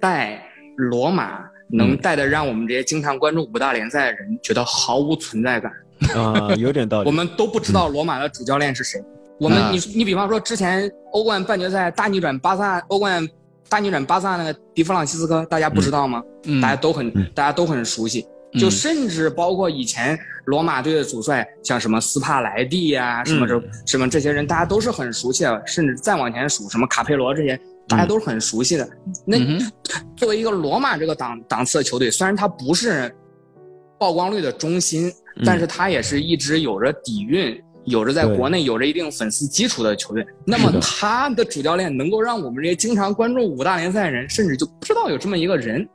[0.00, 0.42] 带
[0.76, 5.70] 罗马能带的让我们这些经常关注五大联赛的人觉得毫无存在感
[6.14, 7.06] 啊，有点道理。
[7.06, 9.02] 我们都不知道罗马的主教练是谁。
[9.38, 13.26] 我们你你比方说之前欧冠半决赛大逆转巴萨，欧冠
[13.68, 16.22] 大逆转巴萨那个迪弗朗西斯科，大家不知道吗？
[16.60, 18.26] 大家都很大家都很熟悉，
[18.58, 25.62] 就甚至包括以前罗马队的主帅，像什么斯帕莱蒂呀，什么这什么这些人，大家都是很熟悉的。
[25.66, 27.58] 甚至再往前数，什么卡佩罗这些，
[27.88, 28.86] 大家都是很熟悉的。
[29.24, 29.38] 那
[30.16, 33.14] 作为一个罗马这个档档次的球队，虽然他不是
[34.00, 35.12] 曝光率的中心，
[35.44, 37.62] 但是他也是一直有着底蕴。
[37.86, 45.88] 有着在国内有着一定粉丝基础的球队，那么他的主教练能够让我们这些经常关注五大联赛的人，甚至就不知道有这么一个人，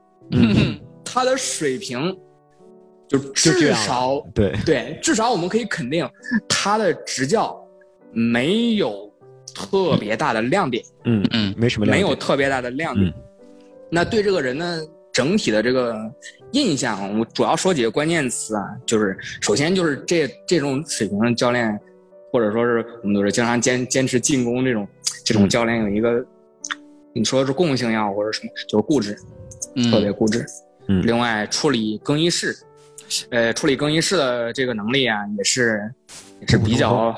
[1.06, 2.14] 他的水平
[3.08, 4.52] 就至少对。
[4.66, 6.10] 对，至少我们可以肯定
[6.50, 7.56] 他的执教
[8.12, 9.08] 没有
[9.54, 13.14] 特别大的亮点，嗯嗯，没什么没有特别大的亮点。
[13.92, 14.82] 那对这个人呢？
[15.14, 15.96] 整体的这个
[16.56, 21.78] 印象，我主要说几个关键词啊，就是首先就是这这种水平的教练，
[22.32, 24.88] 或者说是我们都是经常坚坚持进攻这种
[25.26, 26.26] 这种教练有一个，
[27.14, 29.14] 你说是共性呀，或者什么，就是固执，
[29.92, 30.46] 特别固执。
[30.88, 31.06] 嗯。
[31.06, 32.56] 另外，处理更衣室，
[33.32, 35.94] 呃，处理更衣室的这个能力啊，也是
[36.40, 37.14] 也是比较，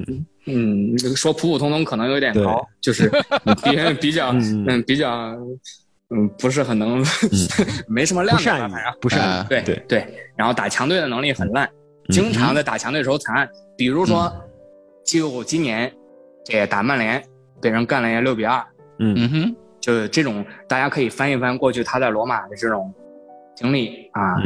[0.46, 3.10] 嗯，说普普通通可能有点高，就是
[3.62, 5.36] 比比较嗯比较。
[6.10, 7.04] 嗯，不是很能，
[7.86, 10.06] 没什么亮点，反正不善于，对对对。
[10.36, 11.68] 然后打强队的能力很烂，
[12.08, 13.48] 经常在打强队时候惨案。
[13.76, 14.32] 比如说，
[15.04, 15.92] 就今年
[16.44, 17.22] 这打曼联
[17.60, 18.64] 被人干了一六比二，
[19.00, 22.90] 嗯哼，就这种，大家可以翻一翻过去他在罗马的这种
[23.54, 24.36] 经历啊，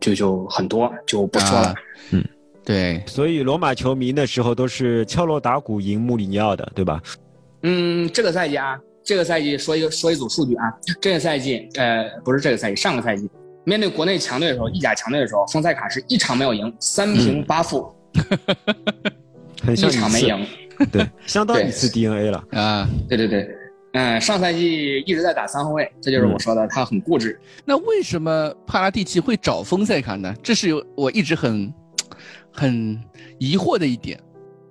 [0.00, 1.74] 就就很多，就不说了。
[2.10, 2.22] 嗯，
[2.62, 3.02] 对。
[3.06, 7.00] 所以罗马球迷那时候都是敲锣打鼓赢穆里尼奥的，对吧？
[7.62, 8.78] 嗯，这个赛季啊。
[9.04, 13.28] 这个赛季说一个说一组数据啊，这个赛季呃不是这个赛季，上个赛季。
[13.66, 17.90] 面对国内强队的时候，意甲强队的时候，丰塞卡是一场没有赢，三平八负，
[19.68, 20.46] 一场没赢，
[20.92, 22.44] 对， 相当于一次 DNA 了。
[22.50, 23.48] 啊，对对对，
[23.94, 27.40] 嗯，上赛季一直在打三后卫，这就是我说的他很固执。
[27.64, 30.34] 那为什么帕拉蒂奇会找丰塞卡呢？
[30.42, 31.72] 这是有我一直很
[32.52, 33.02] 很
[33.38, 34.20] 疑惑的一点。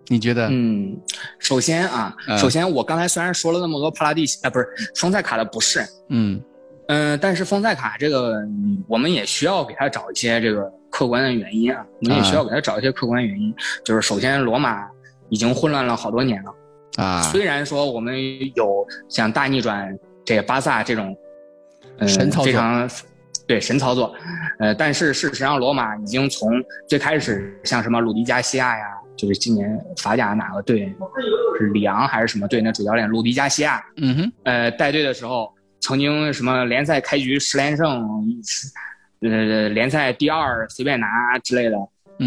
[0.08, 0.48] 你觉得？
[0.50, 0.98] 嗯，
[1.39, 6.42] 首先啊，首先我刚才虽然说了那么多帕拉蒂啊，不是丰塞卡的不是，嗯。
[6.89, 8.44] 嗯，但是丰塞卡这个
[8.89, 13.56] 我们也需要给他找一些这个客观的原因啊，我们也需要给他找一些客观原因。
[13.86, 14.86] 就是首先，罗马
[15.30, 16.54] 已经混乱了好多年了。
[16.98, 18.13] 啊，虽然说我们
[18.56, 21.16] 有像大逆转这个巴萨这种，
[22.00, 22.08] 嗯，
[22.44, 22.88] 非常
[23.48, 24.13] 对神操作，
[24.60, 26.52] 呃，但是事实上罗马已经从
[26.86, 28.86] 最开始像什么鲁迪加西亚呀。
[29.15, 30.93] 就是今年法甲哪个队
[31.60, 32.62] 是里昂还是什么队？
[32.62, 38.23] 那主教练鲁迪加西亚，嗯哼，呃，带队的时候曾经什么联赛开局十连胜，
[39.21, 41.08] 呃，联赛第二随便拿
[41.43, 41.78] 之类的，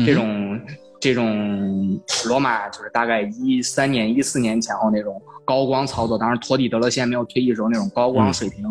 [0.04, 0.60] 这种
[1.00, 8.64] 这种罗马就是大概一三年、一四年前后那种高光操作，当时托蒂德勒先没有退役时候那种高光水平。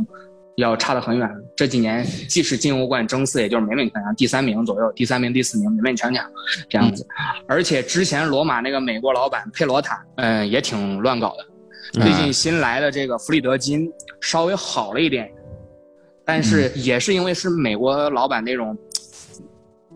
[0.56, 1.30] 要差得很远。
[1.56, 6.26] 这几年即使进欧冠争四，也就是勉勉强强第三名左右，第三名、第四名勉勉强强
[6.70, 7.06] 这样子。
[7.48, 12.02] 而且之前罗马那个美国老板佩罗塔，嗯，也挺乱搞的。
[12.02, 13.90] 最近新来的这个弗里德金
[14.20, 15.32] 稍微好了一点，
[16.26, 18.78] 但是也是因为是美国老板那种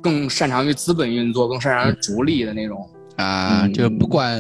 [0.02, 4.40] 更擅长于资本运作、更擅长于逐利的那种啊，就不管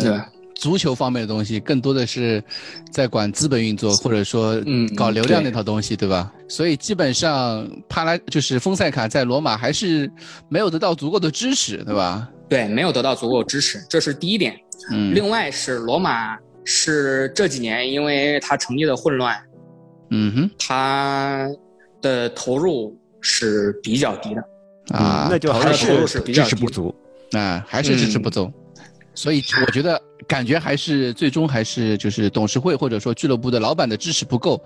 [0.60, 2.44] 足球方面的东西，更多的是
[2.92, 6.32] 在管资本运作，或者说嗯搞流量那套东西，对吧？
[6.50, 10.12] 所以基本上帕拉就是丰塞卡在罗马还是
[10.50, 12.30] 没有得到足够的支持，对吧？
[12.50, 14.60] 对，没有得到足够支持，这是第一点。
[14.92, 19.40] 嗯，另外是罗马是这几年因为他成绩的混乱，
[20.10, 21.48] 嗯哼，他
[22.02, 24.42] 的投入是比较低的
[24.98, 26.94] 啊，那就还是支持不足
[27.32, 28.52] 啊，还是支持不足。
[29.14, 34.64] 所以我觉得感觉还是最终还是就是董事会或者说俱乐部的老板的支持不够，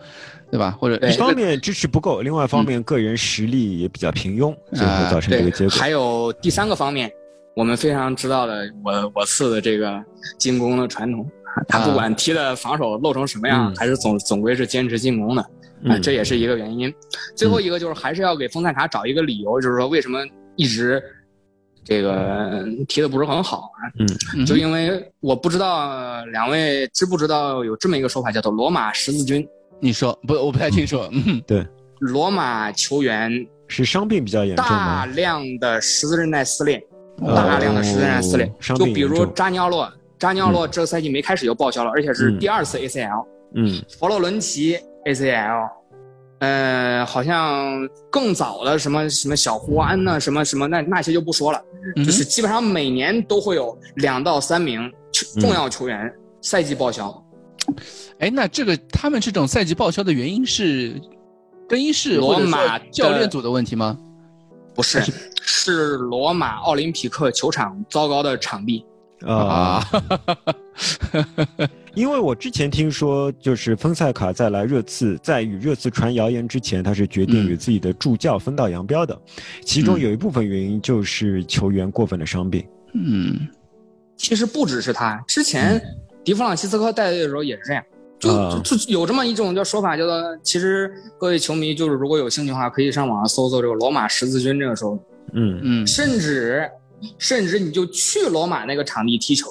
[0.52, 0.78] 对吧？
[0.80, 5.76] 或者一方面支持不够，另外一方面个人实力也比较平庸，最后造成这个结果。
[5.76, 7.12] 还有第三个方面。
[7.56, 10.04] 我们非常知道的，我我四的这个
[10.39, 11.23] 进攻的传统，
[11.67, 15.41] 他不管踢的防守漏成什么样，还是总总归是坚持进攻的，
[15.88, 16.91] 啊，这也是一个原因。
[17.36, 20.99] 最后一个就是还是要给丰塞卡找一个理由，就是说为什么一直
[21.84, 23.82] 这个提的不是很好啊？
[24.00, 29.48] 嗯，就因为我不知道两位知不知道有这么一个说法，叫做罗马十字军。
[29.80, 30.34] 你说不？
[30.34, 31.02] 我不太清楚。
[31.12, 31.65] 嗯，对，
[32.00, 36.82] 罗马球员是伤病比较严重大量的十字韧带撕裂。
[37.19, 43.26] 大量的十字韧带撕裂，就比如扎尼奥洛，扎尼奥洛这个赛季没开始就报销了，而且是第二次 ACL。
[43.54, 45.69] 嗯，佛罗伦齐 ACL，
[46.44, 51.62] 呃，好像更早的什么什么小胡安呢，什么什么那那些就不说了，
[51.96, 54.92] 就是基本上每年都会有两到三名
[55.40, 57.26] 重要球员赛季报销。
[58.20, 61.00] 哎，那这个他们这种赛季报销的原因是
[61.70, 63.98] 更衣室罗马教练组的问题吗？
[64.76, 65.02] 不是，
[65.42, 68.86] 是罗马奥林匹克球场糟糕的场地
[69.26, 69.82] 啊！
[71.96, 79.16] 因为我之前听说，就是丰塞卡在来热刺，在与热刺传谣言之前，他是决定与自己的助教分道扬镳的。
[79.64, 82.66] 其中有一部分原因就是球员过分的伤病。
[82.94, 83.48] 嗯，
[84.18, 85.82] 其实不只是他，之前
[86.24, 87.84] 迪弗朗西斯科带队的时候也是这样。
[88.20, 88.30] 就
[88.62, 94.98] 就有这么一种叫说法，叫做其实各位球迷就是如果有兴趣的话，可以上网上搜搜这个罗马十字军这个时候，
[95.34, 95.60] 嗯。
[95.62, 96.68] 嗯，甚至
[97.18, 99.50] 甚至你就去罗马那个场地踢球，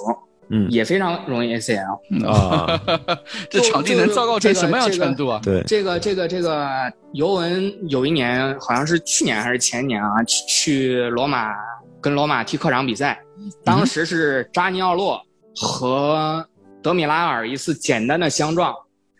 [0.49, 2.81] 嗯，也非常容易 ACL 啊，
[3.49, 5.39] 这场地能糟糕成什么样程度啊？
[5.43, 6.69] 对，这个这个这个
[7.13, 11.53] 尤文有一年好像是去年还是前年啊，去去罗马
[12.01, 13.19] 跟罗马踢客场比赛，
[13.63, 15.21] 当时是扎尼奥洛
[15.55, 16.47] 和。
[16.83, 18.75] 德米拉尔一次简单的相撞，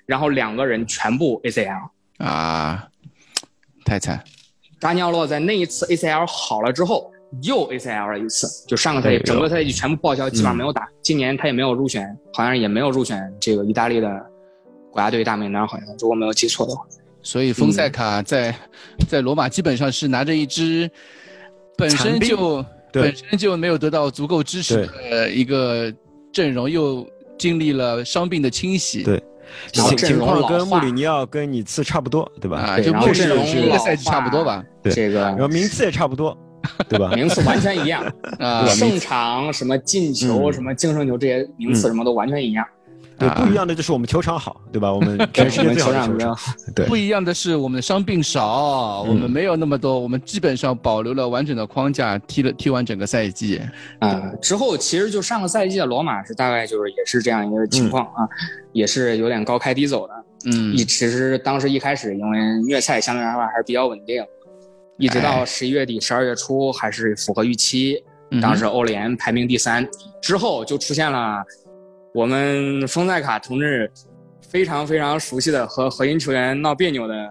[0.06, 2.90] 然后两个人全部 ACL 啊，
[3.86, 4.22] 太惨。
[4.82, 7.10] 扎尼奥洛在那一次 ACL 好了之后，
[7.41, 10.88] 又 ACL 了一次，就上个赛季整个赛季全部报销，基本上没有打。
[11.02, 14.08] 今年他也没有入选，好像也没有入选这个意大利的
[14.91, 16.86] 国家队大名单，好像如果没有记错的话。
[17.22, 18.54] 所以丰塞卡在
[19.10, 20.89] 在罗马基本上是拿着一支
[21.78, 25.91] 本身就本身就没有得到足够支持的一个
[26.32, 27.06] 阵容，又。
[27.36, 29.22] 经历了伤病的清洗，对，
[29.74, 32.58] 情况跟穆里尼奥跟你次差不多，对吧？
[32.60, 36.38] 啊，就穆里尼奥赛季差不多吧，对，这个，然后名次也差不多，
[36.89, 37.12] 对吧？
[37.15, 38.04] 名次完全一样
[38.39, 42.65] 啊，胜场什么进球什么净胜球这些名次什么都完全一样。
[43.15, 44.91] 对，不一样的就是我们球场好，对吧？
[44.91, 46.17] 我们全世界球场
[46.76, 53.62] 对，不一样的是我们的伤病少，我们没有那么多，我们基本上保留了完整的框架，踢了踢完整个赛季。
[53.99, 58.28] 啊，之后其实就上个赛季的罗马是大概就是也是这样一个情况啊，
[58.73, 60.13] 也是有点高开低走的。
[60.45, 64.26] 嗯，一其实当时一开始因为虐菜相对来说还是比较稳定，
[65.04, 68.02] 一直到十一月底十二月初还是符合预期，
[68.42, 69.86] 当时欧联排名第三，
[70.22, 71.44] 之后就出现了。
[72.13, 73.92] 我们丰塞卡同志
[74.50, 77.30] 非常非常熟悉的和核心球员闹别扭的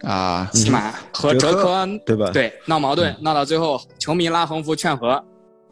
[0.00, 2.28] 啊，起码和哲科对吧？
[2.32, 5.22] 对，闹矛盾闹到最后，球迷拉横幅劝和，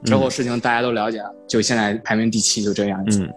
[0.04, 3.02] 之后事情大家都了解了，就现在排名第七，就这样。
[3.08, 3.28] 嗯，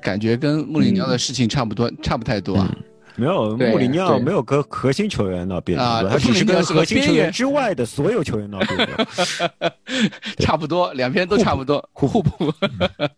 [0.00, 2.72] 感觉跟穆里尼奥的事情差不多，差不太多啊。
[3.16, 12.52] 没有穆里尼奥没有跟核心球员闹别扭，他只是跟核心球员之外的所有球员闹别扭， 差不多，两边都差不多，互互补。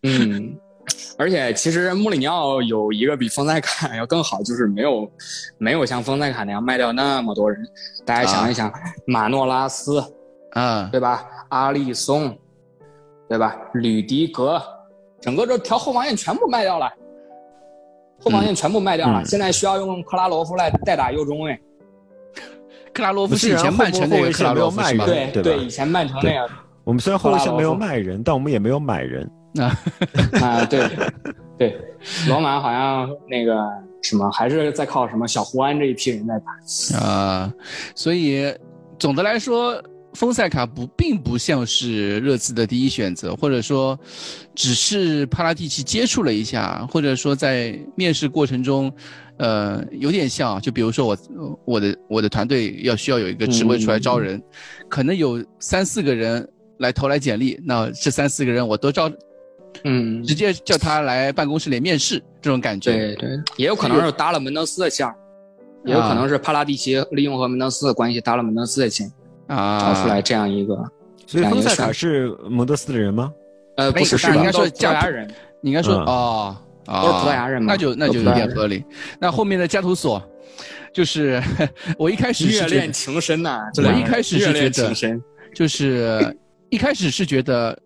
[0.02, 0.56] 嗯。
[1.16, 5.08] 而且其实穆里尼奥有一个比丰塞卡要更好，就是没有，
[5.56, 7.64] 没有像丰塞卡那样卖掉那么多人。
[8.04, 8.70] 大家想一想，
[9.06, 10.04] 马诺拉斯，
[10.50, 11.24] 啊，对吧？
[11.50, 12.36] 阿利松，
[13.28, 13.56] 对吧？
[13.74, 14.60] 吕迪格，
[15.20, 16.92] 整个这条后防线全部卖掉了，
[18.22, 19.24] 后防线全部卖掉了。
[19.24, 21.58] 现在需要用克拉罗夫来代打右中卫。
[22.94, 26.48] 克拉罗夫是以前曼城那个克拉罗夫是对对，以前曼城那样。
[26.84, 29.30] 我们虽然后卫线没有卖人，但我们也没有买人。
[29.58, 29.78] 啊
[30.40, 30.88] 啊对，
[31.58, 31.78] 对，
[32.28, 33.54] 罗马好像那个
[34.02, 37.52] 什么还是在靠什么小胡安这一批人在打啊，
[37.94, 38.52] 所以
[38.98, 39.82] 总的来说，
[40.14, 43.98] 丰塞卡不并不像是热刺的第一选择，或者说，
[44.54, 48.92] 只是帕拉蒂奇接触了一下，或者说在面试过程中，
[49.38, 51.16] 呃，有点像，就比如说我
[51.64, 54.42] 我的我的团队要需要有一个职位出来招人，
[54.88, 56.46] 可能有三四个人
[56.78, 59.10] 来投来简历，那这三四个人我都招。
[59.84, 62.92] 嗯，直接叫他来办公室里面试，这种感觉。
[62.92, 65.10] 对对，也有可能是搭了门德斯的线，
[65.86, 69.10] 也有可能是帕拉蒂奇利用和门德斯的关系搭了门德斯的线，
[69.54, 70.76] 啊，找出来这样一个。
[71.26, 73.32] 所以丰塞卡是蒙德斯的人吗？
[73.76, 75.30] 呃，不是，应该说葡萄牙人。
[75.60, 78.84] 你应该说哦，都是葡萄牙人嘛，那就那就有点合理。
[79.20, 80.22] 那后面的加图索，
[80.92, 81.42] 就是
[81.96, 85.20] 我一开始热恋情深呐，我一开始是觉得，
[85.54, 86.36] 就是
[86.70, 87.78] 一开始是觉得。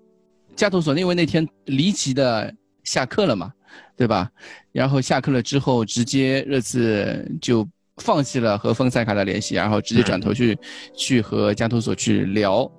[0.57, 2.51] 加图索因为那天离奇的
[2.83, 3.53] 下课了嘛，
[3.95, 4.27] 对吧？
[4.73, 7.69] 然后下课了之后，直接热刺就
[8.03, 10.59] 放弃了和丰塞卡的联系，然后直接转头去
[10.95, 12.71] 去和加图索去聊。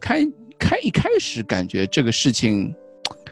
[0.00, 0.26] 开
[0.58, 2.74] 开一开始感觉这个事情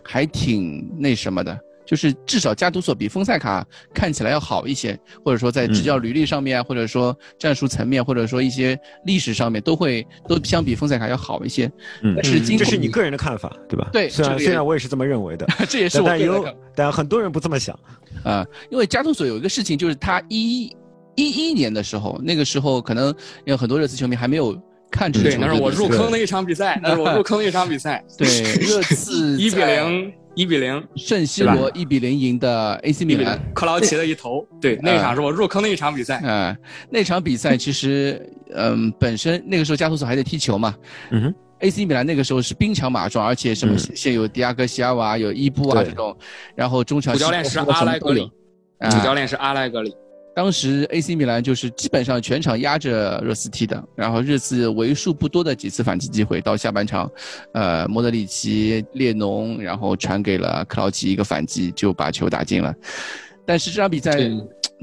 [0.02, 1.58] 还挺那什么的。
[1.86, 4.94] 就是至少加图索比丰塞卡看起来要好一些，
[5.24, 11.64] 或者说在执教履历上面，或者说战术层面，或者说一些历史上面，都会都相比丰塞卡要好一些。
[12.02, 13.88] 嗯，但是这是你个人的看法，对吧？
[13.90, 17.74] 对，虽然虽然我也是这么认为的， 这也是我但有但很多人不这么想
[18.22, 18.46] 啊。
[18.68, 20.70] 因为加图索有一个事情，就是他一
[21.18, 24.56] 一一年的时候，那个时候可能有很多热刺球迷还没有
[24.90, 28.04] 看出对，那是我入坑的一场比赛，那是我入坑的一场比赛。
[28.16, 28.26] 对，
[28.64, 30.12] 热刺一比零。
[30.34, 36.20] 一比零，圣西罗一比零赢的 AC 米兰，克劳奇的一头，对，那场是我入坑的一场比赛。
[36.22, 36.56] 嗯，
[36.88, 40.72] 那场比赛其实，嗯，本身那个时候加图索还在踢球嘛，
[41.10, 46.16] 嗯哼，AC 米兰那个时候是兵强马壮，而且什么现有迪亚哥西亚瓦，有伊布啊这种，
[46.54, 48.30] 然后中场主教练是阿莱格里，
[48.92, 49.92] 主教练是阿莱格里。
[50.38, 57.10] 当时 AC 米兰就是基本上全场压着热刺踢的，然后热刺为数不多的几次反击机会，到下半场，
[57.54, 62.72] 呃，莫德里奇、列侬，然后传给了克劳奇一个反击，就把球打进了。
[63.44, 64.12] 但是这场比赛，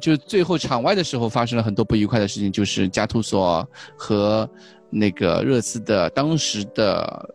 [0.01, 3.65] 就最后场外的时候发生了很多不愉快的事情，就是加图索
[3.95, 4.49] 和
[4.89, 7.33] 那个热刺的当时的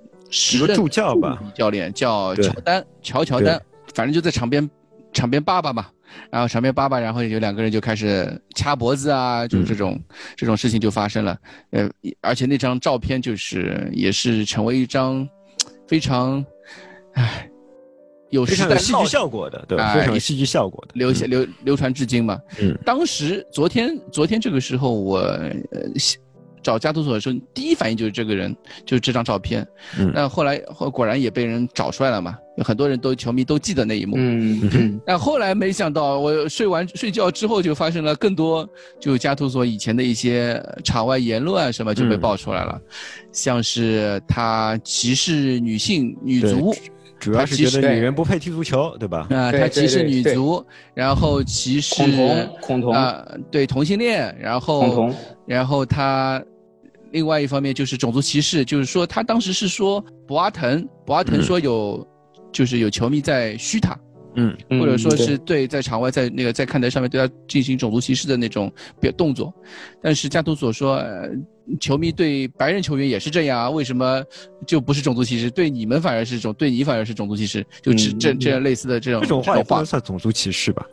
[0.52, 3.59] 一个助教吧，教练叫乔丹，乔乔丹，
[3.94, 4.68] 反正就在场边，
[5.12, 5.87] 场边爸爸嘛。
[6.29, 9.96] 然后场边爸爸，然后有两个人就开始掐脖子啊，就是这种
[10.35, 11.38] 这种事情就发生了。
[11.70, 11.88] 呃，
[12.20, 15.25] 而且那张照片就是也是成为一张
[15.87, 16.44] 非常，
[17.12, 17.49] 唉，
[18.31, 22.37] 有非常有戏剧效果的，对，非常有戏剧效果的，流流流传至今嘛。
[22.61, 25.53] 嗯，当时昨天昨天这个时候我呃。
[26.62, 29.66] 找加图索的时候，第一反应就是这个人，就是这张照片。
[29.99, 30.59] 嗯，但后来
[30.92, 34.16] 果然也被人找出来了嘛，有很多人都球迷都记得那一幕。
[34.18, 38.68] 嗯，但后来没想到，我睡完睡觉之后就发生了更多，
[38.99, 42.81] 就加图索以前的一些场外言论啊什么就被爆出来了，
[43.33, 46.75] 像是他歧视女性女足，
[47.20, 49.28] 主要是觉得女人不配踢足球，对吧？
[49.30, 55.14] 啊，他歧视女足，然后歧视恐同，恐同啊，对同性恋，然后恐同，
[55.46, 56.42] 然后他。
[57.12, 62.06] 另外一方面就是种族歧视，就是说他当时是说博阿滕，博阿滕说有，
[62.52, 63.98] 就是有球迷在嘘他，
[64.34, 69.52] 嗯，或者说是对在场外在那个在看台上面对他进行种族歧视的那种表动作，
[70.02, 71.04] 但是加图索说，
[71.80, 74.22] 球迷对白人球员也是这样啊，为什么
[74.66, 75.50] 就不是种族歧视？
[75.50, 80.86] 对你们反而是种，对你反而是种族歧视，就这这这样类似的这种这种话也不能算种族歧视吧？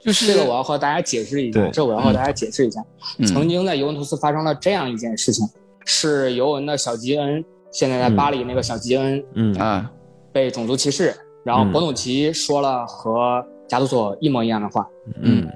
[0.00, 1.68] 就是这个，我要和大家解释一下。
[1.70, 2.80] 这我要和大家解释一下。
[3.26, 5.46] 曾经在尤文图斯发生了这样一件事情，
[5.84, 9.54] 是尤文的小吉恩，现在在巴黎那个小吉恩，嗯。
[9.56, 9.90] 啊，
[10.32, 11.12] 被种族歧视。
[11.48, 14.86] 然后博努奇说了和加图索一模一样的话。
[15.22, 15.48] 嗯，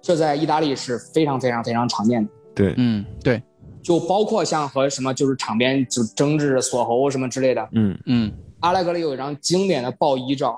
[0.00, 2.30] 这在意大利是非常非常非常常见的。
[2.54, 3.42] 对，嗯对，
[3.82, 7.68] 就包括像和什么就是场边就争执锁喉什么之类的。
[7.72, 7.98] 嗯。
[8.06, 10.56] 嗯，阿莱格里有一张经典的爆衣照。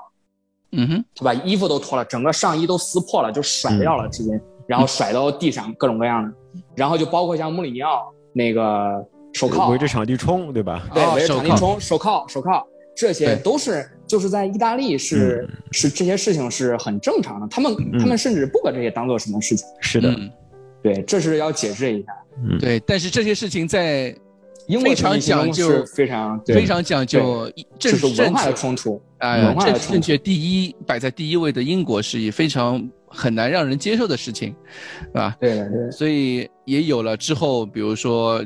[0.73, 6.31] 嗯哼，他把衣服都脱了，整个上衣都撕破了，就甩掉了，直接，然后甩到地上，各种各样的，
[6.75, 9.69] 然后就包括像穆里尼奥那个手铐。
[9.69, 10.87] 围着场地冲，对吧？
[10.93, 12.63] 对，围着场地冲，手铐，手铐，
[12.95, 19.65] 这些都是就是在意大利是是这些事情是很正常的，他们他们甚至不把这些当做什么事情。
[19.79, 20.13] 是的，
[20.83, 22.07] 对，这是要解释一下。
[22.59, 24.13] 对，但是这些事情在。
[24.81, 29.35] 非常讲究，非常非常讲究，这是文化的冲突啊！
[29.35, 34.55] 文化的正确第一摆在第一位的英国是以非常很难让人接受的事情，
[35.01, 35.35] 是吧？
[35.41, 35.91] 对对。
[35.91, 38.41] 所以也有了之后，比如说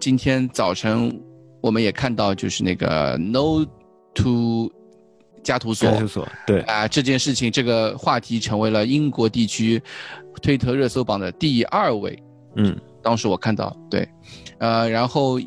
[0.00, 1.20] 今天早晨
[1.60, 3.66] 我们也看到，就是那个 No
[4.14, 4.72] to
[5.42, 9.82] 加图索，加图索，对啊，这件事情这个话题成为了英国地区
[10.40, 12.22] 推特热搜榜的第二位，
[12.56, 12.78] 嗯。
[13.04, 14.08] 当时我看到，对，
[14.58, 15.40] 呃，然后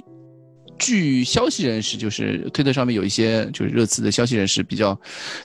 [0.78, 5.00] 据消息人士，就是推特上面有一些就是热刺的消息人士比较，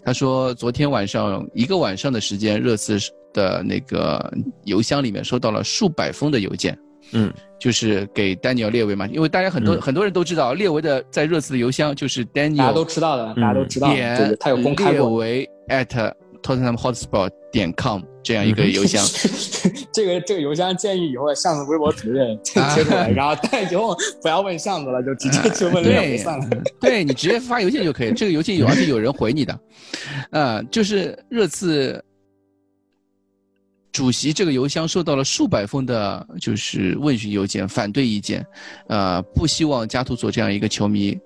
[0.04, 2.98] 他说昨天晚上一个晚上的时间，热刺
[3.32, 4.28] 的那个
[4.64, 6.76] 邮箱里面收到了数百封的邮件。
[7.12, 19.04] 嗯，就是给丹尼尔列维嘛，因为大家很多很多人都知道列维的在热刺的邮箱就是丹尼尔，大家都知道的，大家都知道，点他有公开列维 at Tottenham Hotspur 点 com 这样一个邮箱。
[19.92, 23.36] 这个这个邮箱建议以后巷子微博主任 贴出来，然后
[23.70, 26.48] 以后不要问巷子了，就直接去问列维算了。
[26.80, 29.58] 对你直接发邮件就可以，这个邮件有而且有人回你的，
[30.30, 32.02] 嗯，就是热刺。
[33.92, 38.44] 主席这个邮箱收到了数百封的，就是问询邮件、反对意见，
[38.88, 41.18] 呃，不希望加图索这样一个球迷、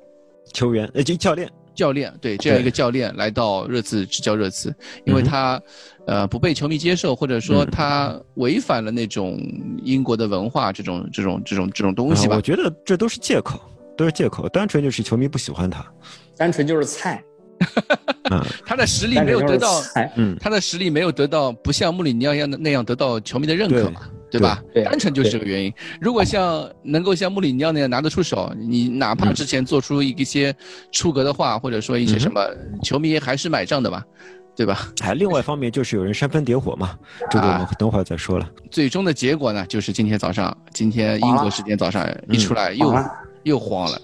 [0.52, 5.60] 球员，呃，就教练、教练，对这样一个教练来到热刺执教热刺，因为他，
[6.06, 9.38] 呃，不被球迷接受，或者说他违反了那种
[9.82, 12.36] 英国的文化，这种、这种、这种、这种东西吧。
[12.36, 13.60] 我觉得这都是借口，
[13.96, 15.84] 都是借口，单纯就是球迷不喜欢他，
[16.36, 17.22] 单纯就是菜。
[18.64, 19.82] 他的实力没有得到，
[20.16, 24.62] 嗯，他的实力没有得到，不像穆里尼奥一样的那样得到球迷的认可嘛，对吧？
[24.84, 25.72] 单纯就是这个原因。
[26.00, 30.54] 如果像能够像穆里尼奥那样拿得出手，你哪怕之前做出一些
[30.90, 32.40] 出格的话，或者说一些什么，
[32.82, 34.02] 球迷还是买账的嘛，
[34.56, 34.88] 对吧？
[35.00, 36.98] 还另外一方面就是有人煽风点火嘛，
[37.30, 38.50] 这个我们等会儿再说了。
[38.70, 42.94] 最终的结果呢，就是今天早上，今天英国时间早上一出来又
[43.44, 44.00] 又慌了，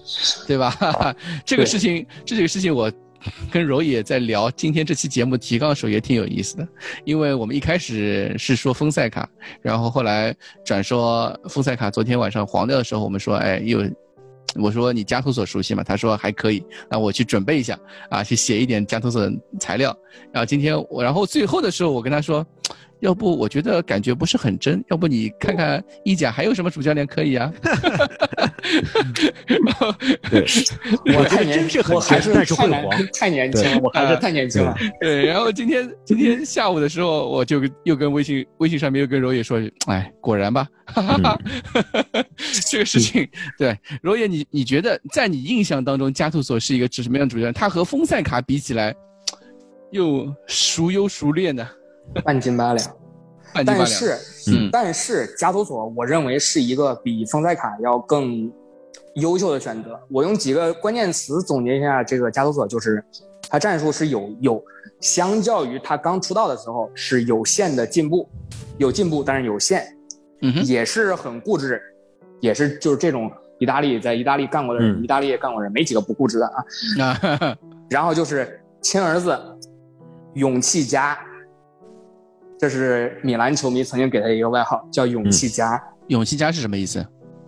[0.47, 0.73] 对吧？
[1.43, 2.89] 这个事情，这个事情我。
[3.51, 6.67] 跟柔也在聊今天这期节目提纲的时候也挺有意思的，
[7.05, 9.29] 因为我们一开始是说丰塞卡，
[9.61, 13.83] 然后后来转说丰塞卡昨天晚上黄掉的时候，我们说哎又，
[14.55, 15.83] 我说你加图索熟悉吗？
[15.83, 19.95] 他说还可以，那我去准备一下啊，去写一点加图索材料，
[20.31, 22.45] 然后今天我然后最后的时候我跟他说。
[23.01, 27.51] 要不我觉得感觉不是很真，要不你看看意甲还有什么主教练可以啊？
[30.29, 30.45] 对，
[31.17, 34.75] 我太年轻，我还是太年太年轻了，我还是太年轻了。
[34.99, 40.67] 对，然后今天今天下午的时候，我就又跟微信微信上面又跟柔野说，哎，果然吧，
[42.69, 43.27] 这个事情，
[43.57, 47.53] 对，柔野，你你觉得在你印象当中，加图索是一个什么样的主教练？
[47.53, 48.93] 他和丰塞卡比起来，
[49.89, 51.67] 又孰优孰劣呢？
[52.25, 52.95] 半斤八两，
[53.65, 58.51] 但是，嗯，但是加图索，我认为是一个比丰塞卡要更
[59.15, 59.99] 优秀的选择。
[60.09, 63.03] 我用几个关键词总结一下，这个加图索就是，
[63.49, 64.63] 他战术是有有，
[64.99, 68.27] 相较于他刚出道的时候是有限的进步，
[68.77, 69.85] 有进步，但是有限，
[70.41, 71.81] 嗯也是很固执，
[72.41, 77.57] 也是就是这种意大利在意大利干过的人，意大利也干过人，没几个不固执的啊。
[77.89, 79.37] 然后就是亲儿子，
[80.33, 81.17] 勇气家。
[82.61, 85.81] 这是米兰球迷曾经给他一个外号，叫“勇气家”。
[86.09, 87.03] 勇气家是什么意思？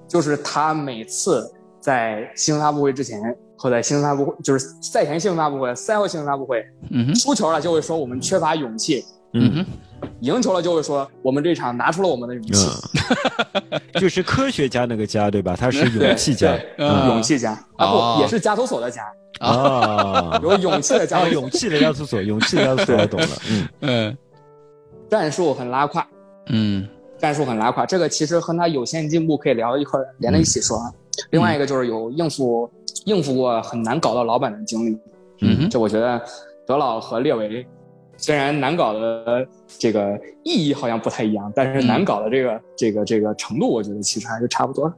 [0.08, 1.48] 就是他每次
[1.80, 3.22] 在新闻发布会之前
[3.56, 9.64] 和在新闻发布会，就是赛前新闻发布会、赛后新闻发布会，嗯输球了就会说我们缺乏勇气，嗯
[10.22, 12.68] 赢球了就会说我们这场拿出了我们的勇气。
[14.02, 15.56] 就是科学家那个家对吧？
[15.56, 19.04] 他是勇气家，勇气家啊不也是加图索的家
[19.42, 20.40] 啊？
[20.42, 24.18] 有勇气的加，勇气的加图索，勇气的加图索，我懂了，嗯 嗯。
[25.14, 26.04] 战术很拉胯，
[26.48, 26.90] 嗯，
[27.20, 30.92] 战术很拉胯，这个其实和他有限进步可以聊一块连在一起说啊。
[31.30, 32.68] 另外一个就是有应付
[33.06, 34.98] 应付过很难搞到老板的经历，
[35.42, 36.20] 嗯，这我觉得
[36.66, 37.64] 德老和列维
[38.18, 44.92] 虽然难搞的这个意义好像不太一样，但是难搞的这个这个这个程度，我觉得其实还是差不多。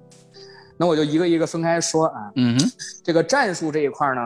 [0.78, 2.57] 那我就一个一个分开说啊，嗯，
[3.03, 4.22] 这个战术这一块呢，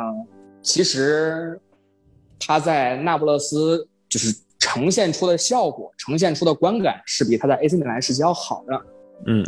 [0.61, 1.59] 其实
[2.39, 4.31] 他在那不勒斯就是。
[4.71, 8.81] 呈现出的效果，呈现出的观感是比他在 AC 米兰时期要好的。
[9.25, 9.43] 嗯，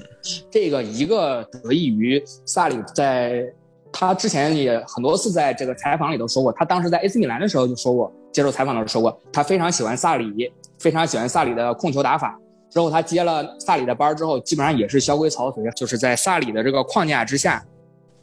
[0.50, 3.46] 这个一个得益于萨里，在
[3.94, 12.36] 他之前也很多次在这个采访里都说过，他当时在 AC 米兰的时候就说过，接受采访的时候说过，他非常喜欢萨里，非常喜欢萨里的控球打法。
[12.72, 17.64] 之后他接了萨里的班之后，基本上也是萧规曹随，就是在萨里的这个框架之下，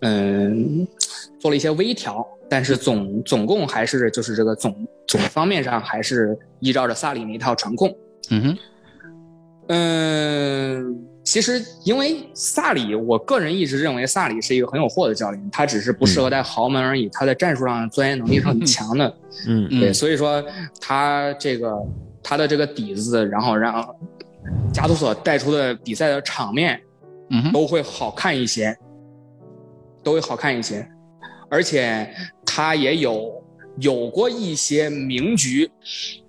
[0.00, 0.86] 嗯，
[1.40, 2.26] 做了一些微调。
[2.50, 4.74] 但是总总共还是就是这个总
[5.06, 7.94] 总方面上还是依照着萨里那一套传控。
[8.30, 8.58] 嗯哼，
[9.68, 17.06] 嗯，其实因为萨里，我个人一直认为萨里是一个很有货的教练，他只是不适合在豪门而已。
[17.10, 19.14] 他在战术上钻研能力是很 强的。
[19.46, 20.42] 嗯，对，所以说
[20.80, 21.76] 他这个
[22.22, 23.86] 他的这个底子，然后让
[24.72, 26.80] 加图索带出的比赛的场面，
[27.28, 28.74] 嗯，都会好看一些，
[30.02, 30.86] 都会好看一些。
[31.50, 32.08] 而且
[32.44, 33.42] 他也有
[33.80, 35.70] 有过一些名局，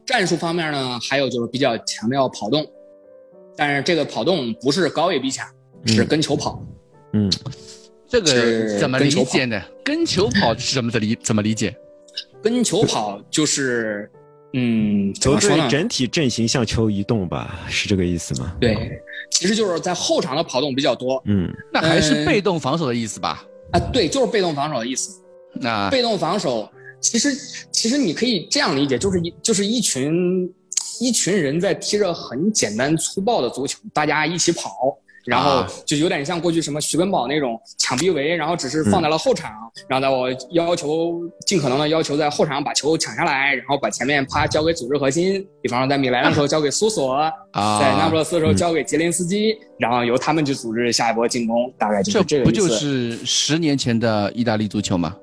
[0.05, 2.65] 战术方面呢，还有就是比较强调跑动，
[3.57, 5.45] 但是这个跑动不是高位逼抢，
[5.86, 6.63] 是跟球跑。
[7.11, 7.30] 嗯，
[8.07, 9.61] 这个怎么理解呢？
[9.84, 11.15] 跟球跑是怎么的理？
[11.22, 11.76] 怎么理解？
[12.41, 14.09] 跟球跑就是，
[14.53, 18.55] 嗯，球队整体阵型向球移动吧，是这个意思吗？
[18.61, 19.01] 对，
[19.32, 21.22] 其实就是在后场的跑动比较多。
[21.26, 23.43] 嗯，那还是被动防守的意思吧？
[23.72, 25.22] 啊，对，就是被动防守的意思。
[25.53, 27.36] 那被动防守，其实
[27.72, 30.53] 其实你可以这样理解，就是一就是一群
[30.99, 34.97] 一群人在踢着很简单粗暴的足球，大家一起跑。
[35.30, 39.51] 然后就有点像过去什么徐根宝那种抢逼围，然后只是放在了后场，
[39.88, 47.19] 然后在我要求尽可能的要求在后场把球抢下来，然后把前面啪交给组织核心，比方说在米兰的时候交给苏索，
[47.53, 55.15] 在那不勒斯的时候交给杰林斯基，然后由他们去组织下一波进攻，大概就是这个不就是十年前的意大利足球吗？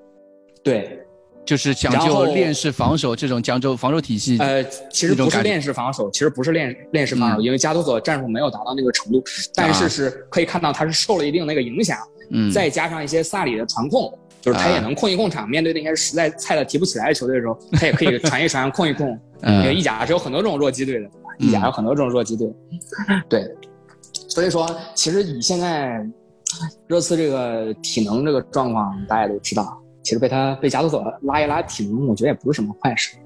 [0.62, 1.00] 对。
[1.46, 4.36] 就是讲究链式防守这种讲究防守体系。
[4.38, 9.22] 呃，其实不是链式防守，其实不是链链式防守，因为加图索战术没有达到那个程度，
[9.54, 11.96] 但是是可以看到他是受了一定那个影响。
[12.30, 15.48] 嗯，再加上一些萨里的传控，就是他也能控一控场。
[15.48, 19.16] 面对那些实在菜的提不起来的球队的时候，他也可以 传一传，控一控。
[19.46, 22.52] 因为意甲是有很多这种弱鸡队的，意甲有很多这种弱鸡队。
[23.28, 23.46] 对，
[24.28, 26.04] 所以说其实以现在
[26.88, 29.80] 热刺这个体能这个状况，大家都知道。
[30.06, 33.16] 其实被他被加图索拉一拉体能，我觉得也不是什么坏事。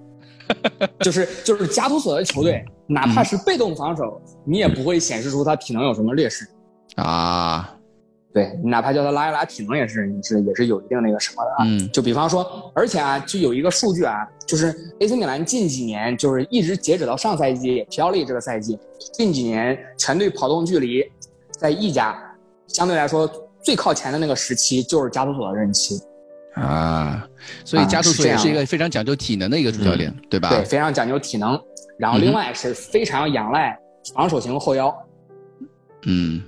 [1.00, 6.48] 就是就是加图索的球队，哪怕是被动防守，你也不会显示出他体能有什么劣势
[6.96, 7.76] 啊。
[8.32, 11.56] 对，哪怕叫他拉一拉体能，也是你是也是有一定那个什么的啊。
[11.66, 11.86] 嗯。
[11.92, 18.78] 就比方说，而且啊，就有一个数据啊，就是 AC 米兰近几年，就是一直截止到上赛季皮奥利这个赛季，
[19.12, 21.04] 近几年全队跑动距离
[21.58, 22.18] 在意甲
[22.68, 23.30] 相对来说
[23.62, 26.00] 最靠前的那个时期，就是加图索的任期。
[26.54, 27.26] 啊，
[27.64, 30.48] 所以加图索也是一个非常讲究体能的一个主教练，对吧？
[30.50, 31.60] 对，非常讲究体能，
[31.98, 33.78] 然后另外是非常仰赖
[34.14, 34.94] 防守型后腰。
[36.06, 36.42] 嗯，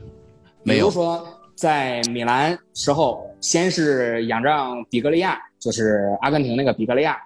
[0.64, 1.24] 比如说
[1.54, 7.16] 在米兰时候，先是仰仗比格利亚，就是阿根廷那个比格利亚，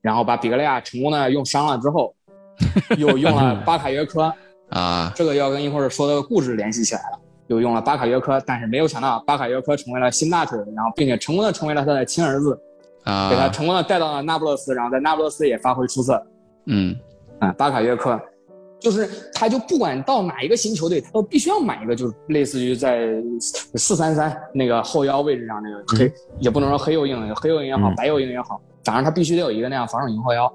[0.00, 2.14] 然后把比格利亚成功的用伤了之后，
[2.96, 4.32] 又用了巴卡约科
[4.70, 7.18] 啊，这个要跟一会儿说的故事联系起来了。
[7.48, 12.58] 又用了巴卡约科，但是没有想到巴卡约科成为了新大腿，然后并且成功的成为了他的亲儿子，
[13.04, 16.20] 啊，给他成功的带到了那不勒斯，然后在那不勒斯也发挥出色。
[16.66, 16.96] 嗯，
[17.38, 18.20] 啊，巴卡约科，
[18.80, 23.22] 就是他就不管到哪一个新球队，他都必须要买一个，就是类似于在
[23.76, 30.52] 四三三那个后腰位置上那个黑，也不能说黑又硬，黑又硬也好，白又硬也好，反正他必须得有一个那样防守型后腰，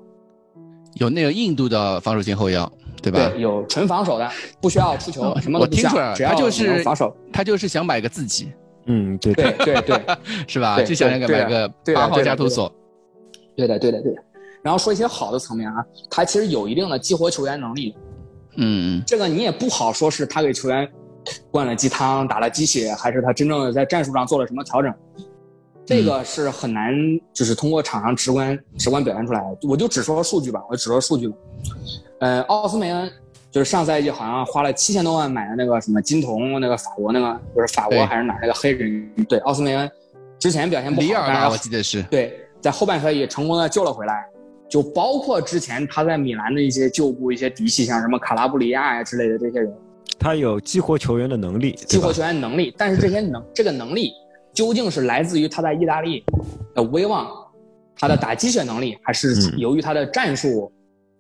[0.96, 2.70] 有那个印度的防守型后腰。
[3.02, 3.30] 对吧？
[3.30, 4.30] 对，有纯防守的，
[4.62, 8.52] 不需要出球，什么都不需要，他就是防守，他就是想买个自己，
[8.86, 10.02] 嗯，对对对对，
[10.47, 10.82] 是吧？
[10.84, 12.72] 就想买个八号加图索，
[13.56, 14.22] 对的对的对的。
[14.62, 17.95] 然后说一些好的层面啊，他其实有一定的激活球员能力，
[18.58, 20.88] 嗯，这个你也不好说是他给球员
[21.49, 24.93] 灌了鸡汤、打了鸡血，还是他真正的在战术上做了什么调整，
[25.88, 26.93] 这个是很难，
[27.34, 29.43] 就是通过场上直观直观表现出来。
[29.64, 31.34] 我就只说数据吧，我只说数据。
[32.22, 33.12] 呃，奥斯梅恩
[33.50, 39.12] 就是上赛季好像花了七千多万买的那个什么金童，那个法国那个不是法国还是哪那个黑人？
[39.28, 39.90] 对，奥斯梅恩
[40.38, 44.24] 之前表现不好，但是我记得是对，在后半赛季成功的救了回来，
[44.70, 49.74] 就包括之前他在米兰的一些旧部一些嫡系，像什么卡拉布里亚呀之类的这些人，
[50.20, 54.12] 他有激活球员的能力，激活球员能力，但是这些能这个能力
[54.54, 56.24] 究竟是来自于他在意大利
[56.76, 57.28] 的威望，
[57.96, 60.72] 他的打鸡血能力，还是由于他的战术？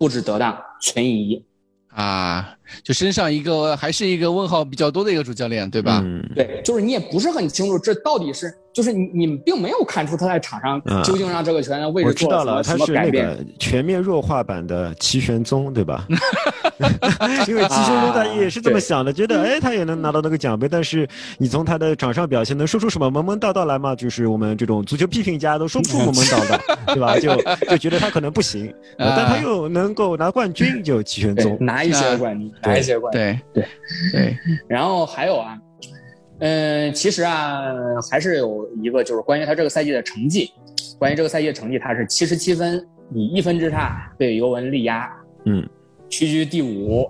[0.01, 1.45] 布置得当，存疑，
[1.89, 6.01] 啊，就身上一个还是一个问号比较多的一个主教练，对吧？
[6.03, 8.53] 嗯对，就是你也不是很清楚这到底是。
[8.73, 13.25] 就是你，你并没有看出他在场上究竟让这个球员的位置做了什么改变。
[13.25, 16.07] 他是那个全面弱化版的齐玄宗，对吧？
[17.49, 20.69] 因为齐玄宗他也是这么想的，觉得哎，他也能拿到那个奖杯。
[20.69, 21.05] 但是
[21.37, 23.93] 你从他的场上表现能说出什么门门道道来吗？
[23.93, 26.61] 就是我们这种足球批评家都说不出门门道道，
[26.95, 27.19] 对吧？
[27.19, 33.21] 就就觉得他可能不行，但他又能够拿冠军，就齐玄宗拿一些冠军，拿一些冠军。
[33.53, 33.65] 对对
[34.11, 34.37] 对。
[34.67, 35.57] 然后还有啊。
[36.43, 37.71] 嗯，其实啊，
[38.09, 40.51] 还是有一个，就是关于他这个赛季的成绩。
[40.97, 42.83] 关于这个赛季的成绩，他是七十七分，
[43.13, 45.11] 以一分之差被尤文力压，
[45.45, 45.67] 嗯，
[46.09, 47.07] 屈居第五，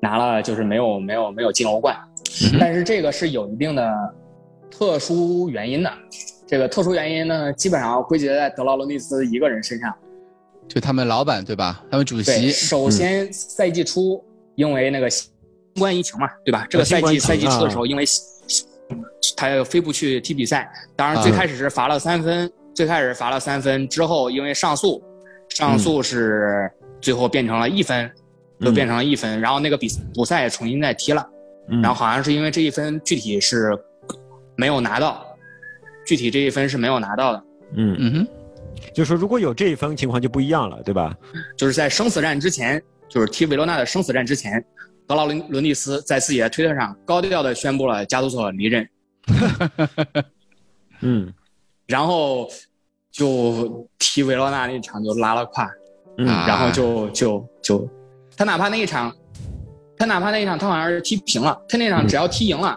[0.00, 1.96] 拿了就是没有没有没有进欧冠。
[2.60, 4.14] 但是这个是有一定的
[4.70, 5.90] 特殊原因的，
[6.46, 9.94] 这个特殊原因呢，基本上归结在德劳罗蒂斯一个人身上，
[10.68, 11.82] 就他们老板对吧？
[11.90, 12.50] 他们主席。
[12.50, 14.22] 首先赛季初
[14.56, 15.30] 因为那个新
[15.78, 16.66] 冠疫情嘛，对吧？
[16.70, 18.04] 这个赛季赛季初的时候因为。
[19.34, 25.02] 他又飞不去踢比赛，当然最开始是罚了三分，最开始罚了三分之后，因为上诉，
[25.48, 28.08] 上诉是最后变成了一分，
[28.58, 31.26] 又变成了一分，然后那个比补赛也重新再踢了，
[31.82, 33.76] 然后好像是因为这一分具体是
[34.54, 35.26] 没有拿到，
[36.06, 37.42] 具体这一分是没有拿到的。
[37.76, 38.28] 嗯嗯哼，
[38.92, 41.16] 就说如果有这一分情况就不一样了，对吧？
[41.56, 42.80] 就是在生死战之前，
[43.14, 44.60] 就是踢维罗纳的生死战之前，
[45.06, 48.88] 德劳伦伦蒂斯在自己的推特上高调的宣布了加图索离任。
[51.00, 51.32] 嗯，
[51.86, 52.48] 然后
[53.12, 55.70] 就踢维罗纳那场就拉了胯，
[56.18, 57.88] 嗯，然后就就就，
[58.36, 59.14] 他哪怕那一场，
[59.96, 62.76] 他哪怕那一场他好像是踢平了，他那场只要踢赢了，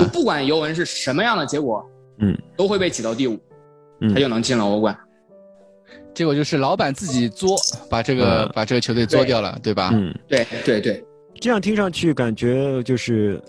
[0.00, 3.38] 就不管尤文是什么样的结果，嗯，都会被挤到第五，
[4.00, 4.98] 嗯，他就能进了欧冠。
[6.14, 7.56] 结果就是老板自己作，
[7.88, 9.72] 把这个把这个球队作掉了，对。
[9.72, 9.90] 吧？
[9.92, 11.04] 嗯，对对对，
[11.40, 13.40] 这样听上去感觉就是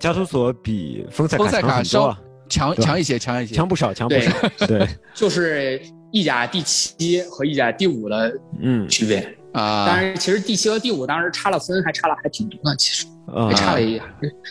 [0.00, 4.66] 加图索比丰塞卡强很强强一些，强一些，强不少，强不少。
[4.66, 5.80] 对， 就是
[6.12, 8.88] 意甲第七和意甲第五的嗯。
[8.88, 9.18] 区别。
[9.52, 9.84] 啊。
[9.86, 14.00] 但是其实第七和第五当时差了分，还差了还挺多的，其实还差了一，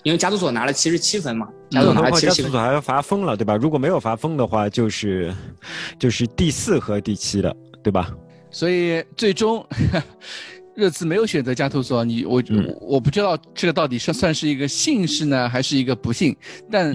[0.03, 3.55] 因为加图索拿了七十七分嘛，加图索拿了七十七分，加图索还要罚分了，对吧？
[3.55, 5.33] 如果没有罚分的话，就是
[5.97, 8.11] 就是第四和第七的，对吧？
[8.51, 9.65] 所以最终。
[10.75, 12.43] 热刺没有选择加图索，你我
[12.81, 16.35] 我不知道这个到底算算是一个幸事呢，还是一个不幸？
[16.69, 16.93] 但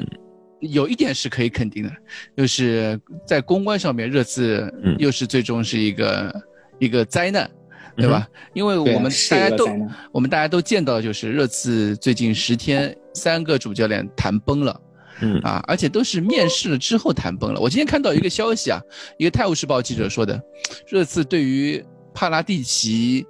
[0.59, 1.91] 有一点是可以肯定的，
[2.37, 6.43] 就是在公关上面，热刺又是最终是一个
[6.79, 7.51] 一个灾难，
[7.97, 8.27] 对吧？
[8.55, 9.69] 因为我们大家都
[10.13, 14.81] 我们大家都见到，就是热刺最近十天三个主教练谈崩了，
[15.21, 17.61] 嗯啊，而且都是面试了之后谈崩了。
[17.61, 18.81] 我今天看到一个消息啊，
[19.19, 20.41] 一个《泰晤士报》记者说的，
[20.89, 21.85] 热刺对于
[22.15, 23.27] 帕拉蒂奇。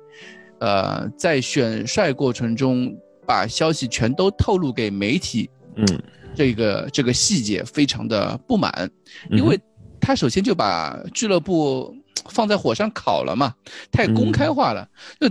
[0.62, 2.94] 呃，在选帅过程中，
[3.26, 5.86] 把消息全都透露给媒体，嗯，
[6.34, 8.90] 这个这个细节非常的不满，
[9.30, 9.58] 因为
[9.98, 11.96] 他首先就把俱乐部
[12.28, 13.54] 放在火上烤了嘛，
[13.90, 14.88] 太公开化了，
[15.20, 15.26] 就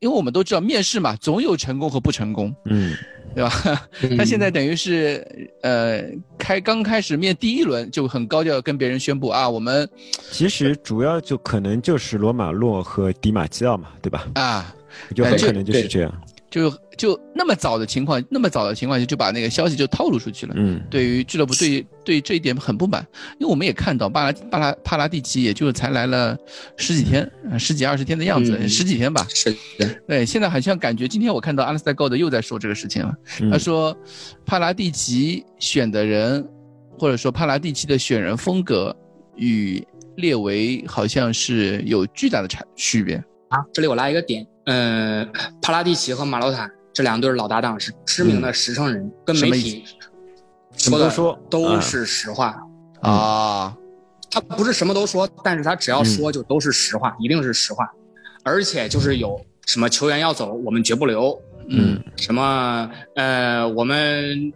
[0.00, 2.94] 因为我们都知道面试嘛，总有成功和不成功，嗯，
[3.34, 3.50] 对吧？
[4.16, 6.02] 他现在等于是呃
[6.38, 9.88] 开刚开始面第一轮就很高调跟别人宣布啊，我们
[10.30, 14.26] 其实主要就可能就是罗马洛和迪马基奥嘛，对吧？
[14.34, 14.74] 啊，
[15.14, 16.22] 就很可能就是这样。
[16.48, 20.54] 就就那么早的情况，那么早的情况下就把那个消息就透露出去了。
[20.56, 23.06] 嗯，对于俱乐部对对这一点很不满，
[23.38, 26.36] 因为我们也看到巴拉巴拉帕拉蒂奇也就才来了
[26.76, 29.26] 十几天，十几二十天的样子，十几天吧。
[29.28, 30.00] 是的。
[30.08, 33.14] 对，现在好像感觉今天我看到阿拉斯泰高德又在说这个事情了。
[33.50, 33.96] 他说，
[34.46, 36.46] 帕拉蒂奇选的人，
[36.98, 38.96] 或者说帕拉蒂奇的选人风格
[39.36, 39.86] 与
[40.16, 43.16] 列维好像是有巨大的差区别
[43.48, 43.58] 啊。
[43.74, 44.46] 这里我拉一个点。
[44.64, 45.28] 嗯，
[45.62, 49.84] 帕拉蒂奇和马洛塔这两对老搭档是知名的实诚人，跟媒体
[50.78, 52.56] 说的都是实话
[53.02, 53.76] 啊。
[54.30, 57.86] 他不是什么都说，但是他只要说就都是实话，一定是实话。
[58.42, 61.38] 而且就是有什么球员要走，我们绝不留。
[61.68, 64.50] 嗯，什么呃，我们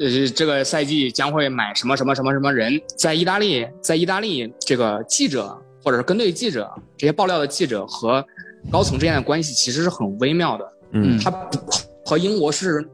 [0.00, 8.26] 呃这个赛季将会买什么什么什么什么人，在意大利，在意大利这个记者或者是跟队记者这些爆料的记者和。
[8.68, 11.30] 高层之间的关系其实是很微妙的，嗯，它
[12.04, 12.86] 和英国是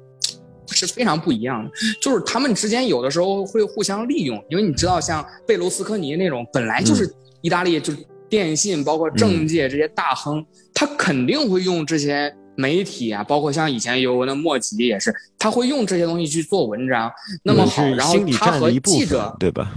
[0.68, 1.70] 是非常不一样的，
[2.00, 7.08] 就是他们之间有的时候会互相利用，因为你知道，像贝卢斯科尼那种本来就是
[7.42, 17.10] 意大利就是电信包括政界这些大亨，他肯定会用这些媒体啊，包括像以前尤文的莫吉也是，他会用这些东西去做文章。
[17.42, 19.72] 那么好，然后他和记者对吧？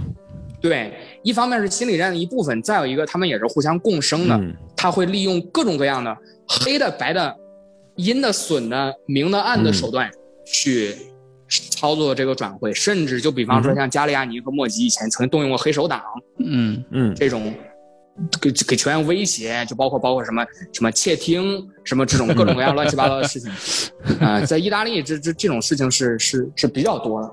[0.62, 4.40] 对，一方面是心理战的一部分，再有一个他们也是互相共生的。
[4.74, 6.16] 他会利用各种各样的
[6.48, 7.36] 黑的、白的、
[7.96, 10.10] 阴的、损的、明的、暗的手段
[10.46, 10.94] 去
[11.48, 16.02] 操作这个转会，甚至就比方说像加利亚尼和莫吉以前曾经动用过黑手党，
[16.38, 16.84] 嗯。
[16.90, 17.54] 嗯，这种
[18.40, 23.50] 给给球员威胁，就包括包括什么什么窃听，什么这种各种各样乱七八糟的事情。
[24.20, 27.30] 啊，在意大利这这这种事情是是是比较多的。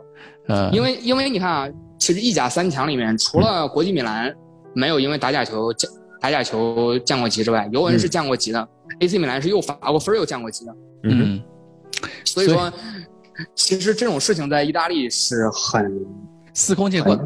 [0.48, 4.34] 呃，因为因为你看啊，其实意甲三强里面，除了国际米兰
[4.74, 5.90] 没有因为打假球降
[6.20, 8.68] 打假球降过级之外，尤文是降过级的
[9.04, 10.76] ，AC 米兰是又罚过分又降过级的。
[11.04, 11.42] 嗯，
[12.26, 12.72] 所以说，
[13.56, 16.06] 其实这种事情在意大利是很
[16.54, 17.18] 司空见惯。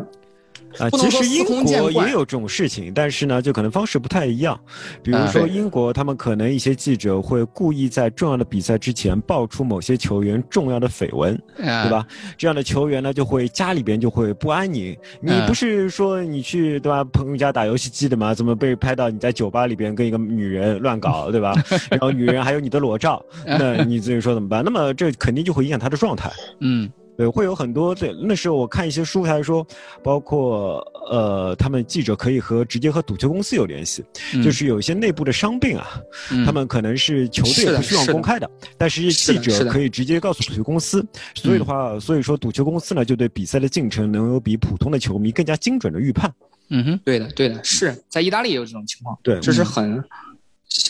[0.78, 4.60] 啊，其实英国也有这种事情，但是呢，就可能方式不太一样。
[5.02, 12.06] 比如说英国，他们可能一些记者会故意在重要的比赛之前爆出某些球员重要的绯闻，对吧？
[12.38, 14.96] 这样的球员呢，就会家里边就会不安宁。
[15.22, 18.34] 你不是说你去对吧朋友家打游戏机的吗？
[18.34, 21.54] 怎么被拍到你在酒吧里边跟一个女人乱搞， 对吧？
[21.90, 24.64] 然后女人还有你的裸照， 那你自己说怎么办？
[24.64, 26.32] 那么这肯定就会影响他的状态。
[26.60, 26.90] 嗯。
[27.18, 27.96] 对，会有很多。
[27.96, 29.66] 对，那时候我看一些书，还说，
[30.04, 30.78] 包括
[31.10, 34.06] 呃，他们记者可以和直接和赌球公司有联系，
[34.44, 36.00] 就是有一些内部的伤病啊，
[36.46, 41.04] 他们可能是球队不希望公开的，但是记者可以直接告诉赌球公司。
[41.34, 46.32] 所以的话，所以说赌球公司呢，就对比赛的进程能有比普通的球迷更加精准的预判。
[46.70, 49.18] 嗯哼，对的，对的，是在意大利也有这种情况。
[49.24, 50.04] 对，这是很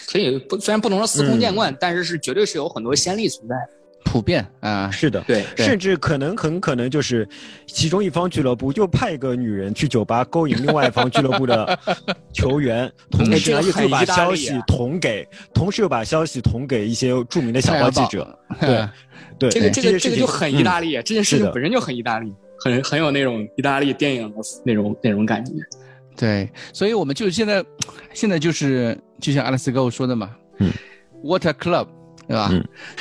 [0.08, 3.56] 可以不，虽然不能说司空见惯，但是是绝对是有很多先例存在。
[4.10, 7.28] 普遍啊，是的，对，甚至可能很可能就是
[7.66, 11.78] 其中一方俱乐部就派一个女人去酒吧勾引另外一方俱乐部的
[12.34, 18.88] 球员，同时呢又把消息捅给，同时又把消息捅给一些著名的小报记者，对，
[19.38, 22.34] 对，这个这个这个就很意大利，这件事情本身就很意大利，
[22.64, 25.51] 很很有那种意大利电影的那种那种感觉，
[26.16, 27.64] 对，所以我们就现在
[28.14, 30.72] 现在就是就像阿拉斯哥说的嘛，嗯
[31.24, 31.88] ，Water Club。
[32.28, 32.52] 对吧？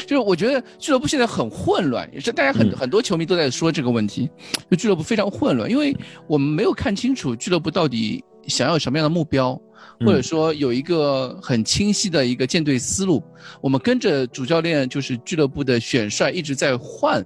[0.06, 4.30] 就是我觉得俱乐部现在很混乱，也是大家很很多球迷都在说这个问题，
[4.70, 5.96] 就俱乐部非常混乱，因为
[6.28, 9.60] 我们没有看清楚俱乐部到底想要什么样的目标，
[10.00, 13.20] 或者说有一个很清晰的一个建队思路。
[13.60, 17.24] 我们跟着主教练，就是俱乐部的选帅一直在换，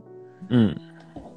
[0.48, 0.74] 嗯，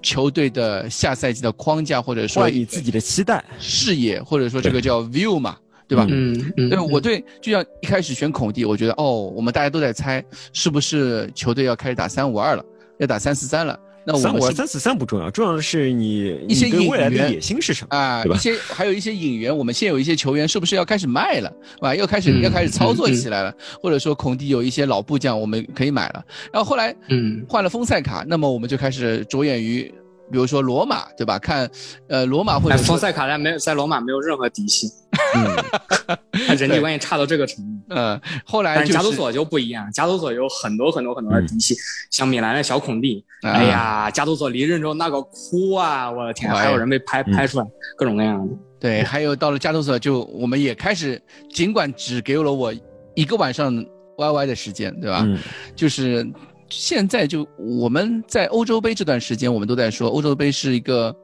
[0.02, 5.58] 球队的下赛季的框架，或者说以自己的期待视野，或者说这个叫 view 嘛。
[5.94, 6.08] 对吧？
[6.10, 12.66] 嗯嗯，对，我对，就像一开始选孔蒂，我觉得哦，我们大家都在猜是不是球队要开始打三五二了，
[12.98, 13.80] 要打三四三了。
[14.06, 18.22] 那三五二、三四三不重要，重要的是你一些引援野心是什么啊？
[18.26, 21.50] 一些还有一些引援，我们现有一些球员是不是要开始卖了？
[21.80, 21.96] 啊？
[21.96, 26.26] 要开始要开始操作起来了，或者说孔蒂有一些老部将我们可以买了。
[26.52, 29.90] 然后后来嗯换了丰塞卡，那么我们就开始着眼于，
[30.32, 31.38] 比如说罗马，对吧？
[31.38, 31.70] 看
[32.08, 34.88] 呃罗马或者丰塞卡在没有在罗马没有任何底气。
[35.36, 37.72] 嗯， 人际关系差到这个程度。
[37.90, 41.76] 嗯，后来加图索就不一样，加图索有很多很多很多的嫡系，
[42.10, 43.24] 像米兰的小孔蒂。
[43.44, 47.66] 哎呀，加图索离任之后那个哭啊，我的天，还有人被拍拍出来，
[47.98, 48.54] 各种各样的。
[48.80, 51.22] 对，还有到了加图索，就我们也开始，
[51.52, 52.74] 尽管只给了我
[53.16, 53.74] 一个晚上
[54.18, 55.28] YY 的时间，对吧？
[55.76, 56.26] 就是
[56.70, 61.16] 现在就我们在欧洲杯这段时间，我们都在说欧洲杯是一个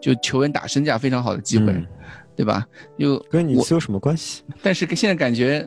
[0.00, 1.74] 就球员打身价非常好的机会。
[2.36, 2.66] 对吧？
[2.96, 4.42] 又跟你有什么关系？
[4.60, 5.64] 但是现在感觉，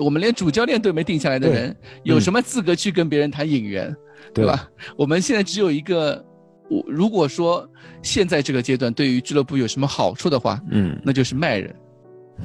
[0.00, 3.94] 我们连主教练都没定下来的人，有什么资格去跟别人谈引援？
[4.34, 4.68] 对吧？
[4.96, 6.20] 我们现在只有一个，
[6.68, 7.64] 我如果说
[8.02, 11.72] 现在这个阶段对于俱乐部有什么好处的话，嗯，那就是卖人，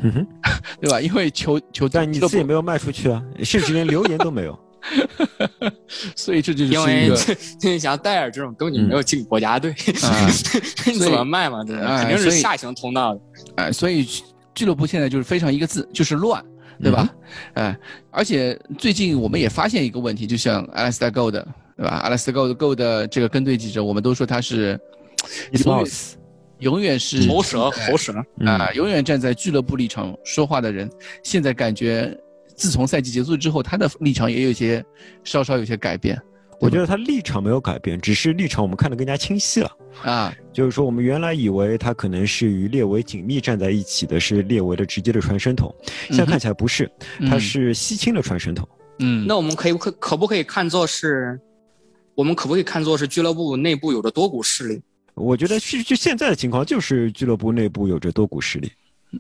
[0.80, 1.02] 对吧？
[1.02, 4.56] 因为球球但你自己没有卖出去啊，甚至连留言都没有。
[6.16, 7.08] 所以这就是因为
[7.62, 9.74] 因为像戴尔这种根本就没有进国家队，
[10.88, 11.64] 你怎么卖嘛？
[11.64, 13.22] 这肯定是下行通道的。
[13.56, 14.08] 哎，所以
[14.56, 16.44] 俱乐部现在就是非常一个字，就是乱，
[16.82, 17.10] 对吧？
[17.54, 17.78] 哎，
[18.10, 24.80] 而且最近我们也发现一个问题，就像 Alistair Gold，对吧？Alistair Gold Gold 的这个跟队记者，我们都说他是
[25.64, 25.92] 永远
[26.60, 28.14] 永远是喉舌喉舌
[28.46, 30.90] 啊，永远站在俱乐部立场说话的人，
[31.24, 32.18] 现在感觉。
[32.60, 34.84] 自从赛季结束之后，他的立场也有些
[35.24, 36.22] 稍稍有些改变。
[36.60, 39.72] 我觉得他立场没有改变，只是立场我们看得更加清晰了
[40.04, 40.36] 啊。
[40.52, 45.74] 就是说，我们原来以为他可能是与列维紧密站在一起的，是列维的直接的传声筒，
[46.10, 46.92] 现在看起来不是，
[47.30, 48.68] 他是西青的传声筒。
[49.00, 51.40] 嗯，那我们可以可可不可以看作是，
[52.14, 54.82] 我们可不可以看作是俱乐部内部有着多股势力？
[55.16, 58.70] 我觉得是就现在的情况，就是俱乐部内部有着多股势力。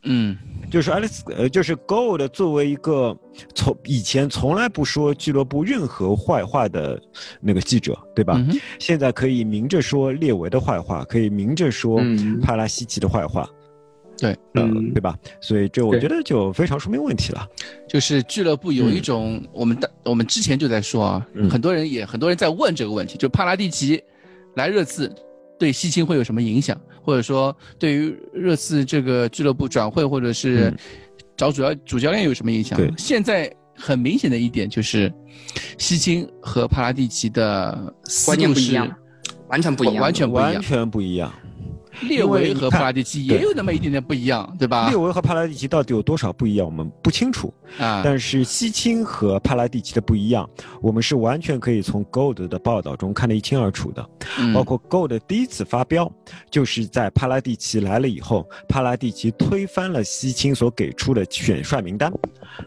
[0.03, 0.37] 嗯，
[0.69, 3.17] 就是爱丽丝，呃，就是 Gold 作为一个
[3.55, 7.01] 从以前从来不说俱乐部任何坏话的
[7.41, 8.39] 那个记者，对吧？
[8.77, 11.99] 现在可以明着说列维的坏话，可以明着说
[12.41, 13.49] 帕拉西奇的坏话，
[14.15, 15.17] 对，嗯，对吧？
[15.41, 17.47] 所以这我觉得就非常说明问题了。
[17.87, 23.99] 就是俱乐部有一种，我们的我们之前就在说啊，很多人也很多人在问这个问题，就帕拉蒂奇
[24.55, 25.11] 来热刺。
[25.59, 30.73] 对西青会有什么影响，或者说对于热刺这个俱乐部转会或者是
[31.35, 32.79] 找主要主教练有什么影响？
[32.97, 35.13] 现在很明显的一点就是，
[35.77, 37.93] 西青和帕拉蒂奇的
[38.25, 38.89] 观念不一样，
[39.49, 41.33] 完全不一样，完全不一样，完全不一样。
[42.01, 44.87] 列维和帕拉蒂奇也有那么一点点不一样，对吧？
[44.89, 48.01] 列维和帕拉蒂奇到底有多少不一样，我们不清楚啊。
[48.03, 50.49] 但是西青和帕拉蒂奇的不一样，
[50.81, 54.07] 我们是完全可以从 Gold 的报道中看得一清二楚的。
[54.53, 56.11] 包括 Gold 第一次发飙，
[56.49, 62.11] 就是在帕拉蒂奇来了以后，帕拉蒂奇推翻了西青所给出的选帅名单。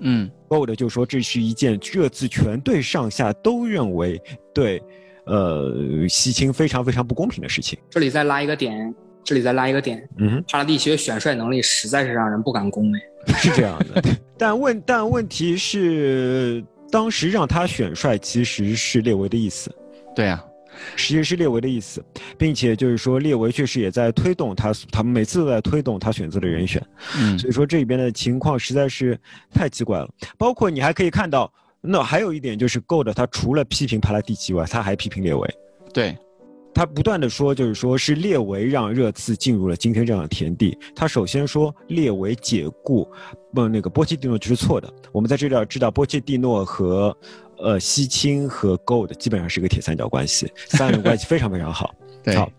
[0.00, 4.20] 嗯，Gold 就说这是一件这次全队上下都认为
[4.54, 4.82] 对，
[5.26, 7.78] 呃，西青非常非常不公平的事情。
[7.90, 8.94] 这里再拉一个点。
[9.24, 13.00] 这里再拉一个点，嗯，帕拉蒂奇的选帅能力实在是让人不敢恭维，
[13.38, 14.02] 是这样的。
[14.36, 19.72] 但问但问题是，当时让他选帅其实是列维的意思，
[20.16, 20.42] 对呀，
[20.96, 22.04] 实际是列维的意思，
[22.36, 26.84] 并且就是说列维确实也在推动他，他们每次都在推动他选择的人选。
[27.16, 29.16] 嗯，所以说这里边的情况实在是
[29.54, 30.08] 太奇怪了。
[30.36, 35.48] 包括你还可以看到，那还有一点就是 Gold 他除了批评帕拉蒂奇外，他还批评列维。
[35.94, 36.16] 对。
[36.74, 40.76] 他不断的说，就是说是列维让热刺进入了今天这样的田地。
[40.96, 43.06] 他首先说列维解雇，
[43.52, 44.92] 不那个波切蒂诺就是错的。
[45.12, 47.16] 我们在这里要知道，波切蒂诺和，
[47.58, 51.94] 呃，西青和 Gold 基本上是一个铁三角关系，三人关系非常非常好。
[52.24, 52.50] 对好，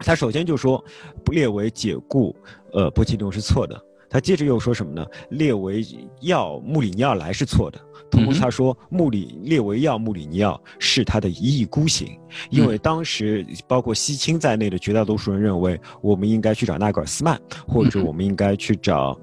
[0.00, 0.82] 他首先就说，
[1.30, 2.34] 列维解雇，
[2.72, 3.80] 呃，波切蒂诺是错的。
[4.08, 5.04] 他接着又说什么呢？
[5.30, 5.84] 列维
[6.20, 7.80] 要穆里尼奥来是错的。
[8.10, 12.08] 他说，穆里列维要穆里尼奥是他的一意孤行，
[12.50, 19.18] 因为当时包括西青在内的绝大多数人认为，我们应该去找纳格尔斯曼，或者我们应该去找，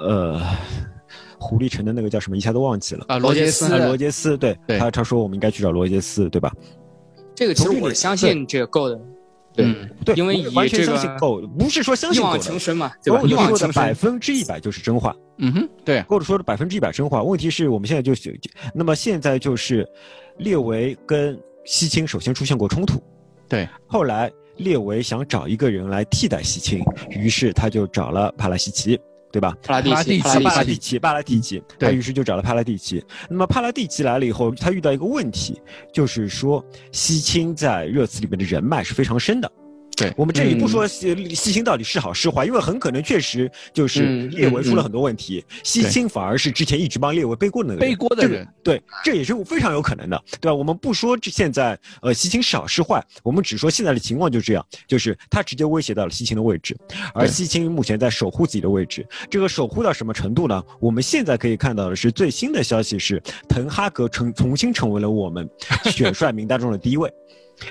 [0.00, 0.40] 呃，
[1.38, 3.04] 狐狸城的那个叫什么，一下都忘记了。
[3.08, 6.52] 啊，罗杰斯，罗杰斯，对他他说我们应该去找罗杰斯，对吧？
[7.34, 9.00] 这个其实我相信这个够的。
[9.64, 12.38] 对对，因为完全相信狗，不是说相信狗的。
[12.38, 13.20] 情深嘛，对吧？
[13.48, 15.14] 说的百分之一百就是真话。
[15.38, 17.22] 嗯哼，对，或者说的百分之一百真话。
[17.22, 18.12] 问题是我们现在就，
[18.74, 19.86] 那么现在就是
[20.38, 23.02] 列维跟西青首先出现过冲突，
[23.48, 26.80] 对，后来列维想找一个人来替代西青，
[27.10, 28.98] 于是他就找了帕拉西奇。
[29.30, 29.56] 对吧？
[29.62, 33.04] 帕拉蒂奇，帕拉蒂奇，帕拉蒂奇，他于是就找了帕拉蒂奇。
[33.28, 35.60] 那么帕拉蒂奇来了以后，他遇到一个问题，
[35.92, 39.50] 就是说西青在热刺里面的人脉是非常深的。
[39.98, 48.46] 对我们这里不说西西青到底是好是坏，因为很可能确实就是列维出了很多问题，西青反而是之前一直帮列维背锅的那个背锅的人。
[48.62, 50.54] 对，这也是非常有可能的，对吧？
[50.54, 56.76] 我们不说这现在呃西青是好是坏，我们只说现在的情况就这样，就是他直接威胁到了西青的位置，
[57.14, 59.06] 而西青目前在守护自己的位置。
[59.30, 60.62] 这个守护到什么程度呢？
[60.80, 65.48] 我们现在可以看到的是最新的消息是，滕哈格成重新成为了我们
[65.86, 67.12] 选帅名单中的第一位。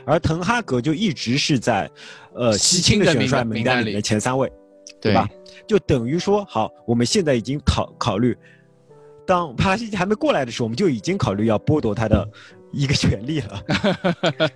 [0.06, 1.90] 而滕哈格就一直是在，
[2.34, 4.52] 呃，西青的选帅名单里面前三位，
[5.02, 5.28] 对吧？
[5.68, 8.38] 就等于说，好，我们现在已经考考虑，
[9.26, 12.28] 当帕拉西奇还没过来的时候，我们就已经考虑要剥夺他的
[12.72, 13.64] 一个权利了。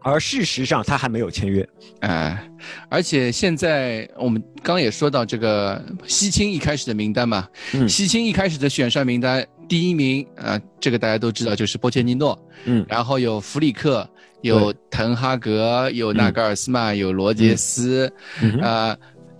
[0.00, 1.66] 而事实上，他还没有签约。
[2.00, 2.50] 哎，
[2.90, 7.48] 而且现在我们刚也说到这个西青一开始的名单嘛，
[7.88, 14.08] 西青一开始的选帅名单第一名呃，这个大家都知道就是波切蒂诺，嗯，然后有弗里克。
[14.44, 18.12] 有滕哈格，有纳格尔斯曼，有罗杰斯，
[18.60, 18.94] 啊，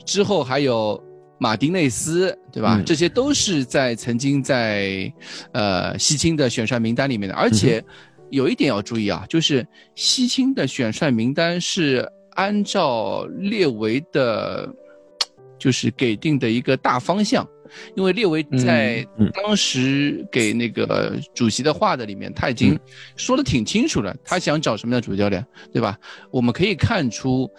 [0.06, 0.98] 之后还有
[1.38, 2.80] 马丁内斯，对吧？
[2.86, 5.12] 这些都是在曾经在，
[5.52, 7.34] 呃，西青的选帅名单里面的。
[7.34, 7.84] 而且
[8.30, 14.66] 有一点要注意啊，就是西青的选帅名单是按照列维的，
[15.58, 17.46] 就是给定的一个大方向。
[17.94, 22.78] 因为列维在当时给那个主席的话的里面，他已经
[23.16, 25.98] 说的挺清楚了，他想找什么样的主教练，对吧？
[26.30, 27.50] 我们可以看出，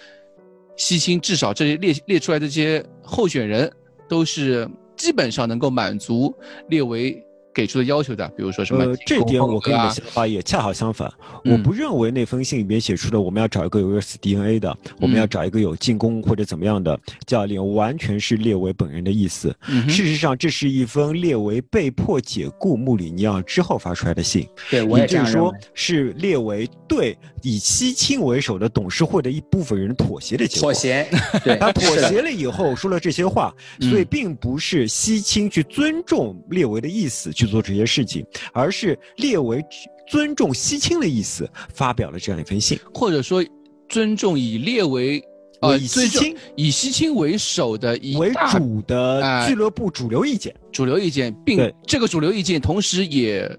[0.77, 3.71] 西青至少这些列列出来的这些候选人，
[4.07, 6.31] 都是基本上能够满足
[6.69, 7.24] 列维。
[7.55, 8.83] 给出的要求的，比如说什么？
[8.83, 11.09] 呃，这点我跟你的想法也恰好相反。
[11.45, 19.55] 我不认为那封信里面写出的我们要找一个有热刺 DNA 的，我们要找一个有进攻或者怎么样的教练，完全是列维本人的意思。
[19.87, 24.45] 事实上，这是一封列维被迫解雇穆里尼奥之后发出来的信。
[24.69, 30.73] 对，我也就是说，是列维对以西青为首的董事会的一部分人妥协的结果。
[30.73, 31.07] 妥协，
[31.41, 37.44] 对，他 妥协了以后说了这些话，所以并不是西青去尊重列维的意思去。
[37.45, 39.63] 去做这些事情，而是列为
[40.07, 43.43] 尊重西青的意思，发表了这样一封信，或者说
[43.87, 45.23] 尊重以列为
[45.61, 53.49] 呃以西青以西青为首的以为主的俱乐部主流意见，主流意见，并这个主流意见同时也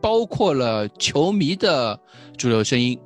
[0.00, 1.98] 包括了球迷的
[2.36, 2.98] 主流声音，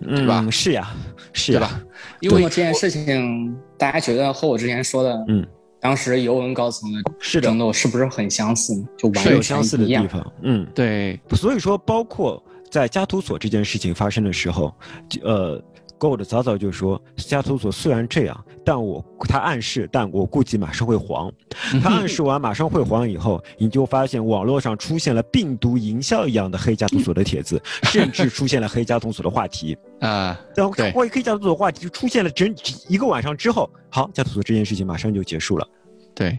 [0.00, 0.46] 对吧？
[0.50, 0.94] 是呀，
[1.32, 1.80] 是吧？
[2.20, 5.46] 因为这件事情，大家觉得和我之前说的，嗯。
[5.80, 8.74] 当时尤文高层的争斗是不是很相似？
[8.96, 10.32] 就完全相似的地方。
[10.42, 11.18] 嗯，对。
[11.32, 14.74] 所以说，包括在加图索这件事情发生的时候，
[15.22, 15.62] 呃
[15.98, 21.32] ，Gold 早早就说，加图索虽然这样，但我他暗示，但我估计马上会黄。
[21.82, 30.38] 他暗示完马上会黄以后，你就发现网络上出现了病毒营销一样的黑加图索的帖子， 甚至出现了黑加图索的话题啊。
[30.54, 32.54] 然后关于黑加图索的话题就出现了整
[32.88, 35.66] 一个晚上之后，好，加图索这件事情马上就结束了。
[36.14, 36.38] 对，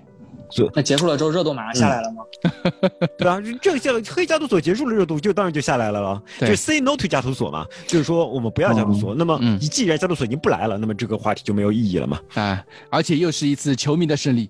[0.49, 2.23] 就那结束了之后，热度马上下来了吗？
[3.17, 6.23] 对啊，这下黑加图索结束了，热度就当然就下来了了。
[6.39, 9.13] 就 say no to 加图索嘛，就是说我们不要加图索。
[9.13, 12.19] 那么，既然加图索已经不来了，那么这个话题就没有意义了嘛？
[12.33, 14.49] 啊，而且又是一次球迷的胜利。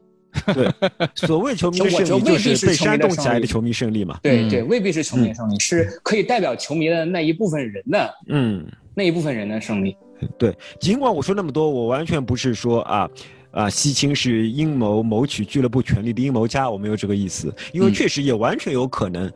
[0.54, 0.72] 对，
[1.16, 4.20] 所谓球迷的胜利就是被煽动起来的球迷胜利嘛。
[4.22, 9.98] 对对，未必是球迷胜利，是可以代表球迷的那一部分人的，嗯，那一部分人的胜利。
[10.38, 13.10] 对，尽管我说那么多，我完全不是说啊
[13.52, 19.32] 啊，西青是阴谋谋取俱乐部权力的阴谋家，我没有这个意思，因为确实也完全有可能。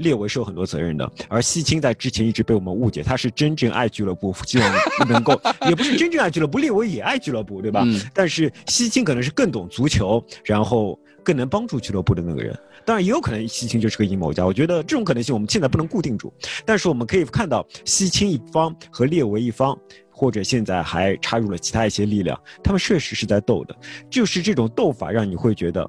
[0.00, 4.74] 列维受很多责任的，而西青在之前一直被我们误解，他是真正爱俱乐部，希望
[5.08, 7.82] 能够，也不是真正爱俱乐部，列维也爱俱乐部，对吧？
[8.12, 12.54] 但是西青可能是更懂足球，然后更能帮助俱乐部的那个人。
[12.84, 14.44] 当然，也有可能西青就是个阴谋家。
[14.44, 16.30] 我觉得这种可能性我们现在不能固定住，
[16.66, 19.74] 但是我们可以看到西青一方和列维一方，
[20.18, 23.76] 或者现在还插入了其他一些力量，他们确实是在斗的。
[24.08, 25.86] 就是这种斗法，让你会觉得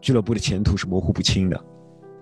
[0.00, 1.62] 俱乐部的前途是模糊不清的。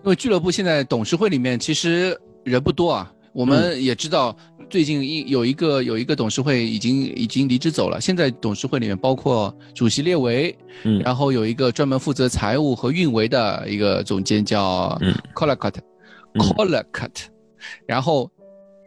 [0.03, 4.37] 因为俱乐部现在董事会里面其实人不多啊，我们也知道
[4.69, 8.01] 最近一有一个有一个董事会已经已经离职走了。
[8.01, 14.99] 现在董事会里面包括主席列维，嗯，然后有一个专门负责财务和运维的一个总监叫
[15.37, 15.81] c o l l c u t
[16.41, 17.31] c o l l c u t
[17.87, 18.29] 然后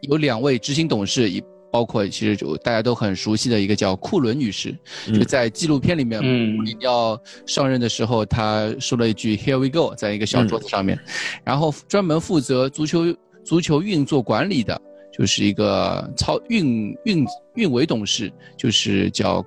[0.02, 1.42] 有两位执行董事以。
[1.72, 10.98] 包括其实就大家都很熟悉的一个叫库伦女士，就在纪录片里面，嗯，要上任的时候，她说了一句 “Here we go”，在一个小桌子上面，
[11.42, 14.78] 然后专门负责足球足球运作管理的，
[15.10, 19.42] 就是一个操运运运维董事，就是叫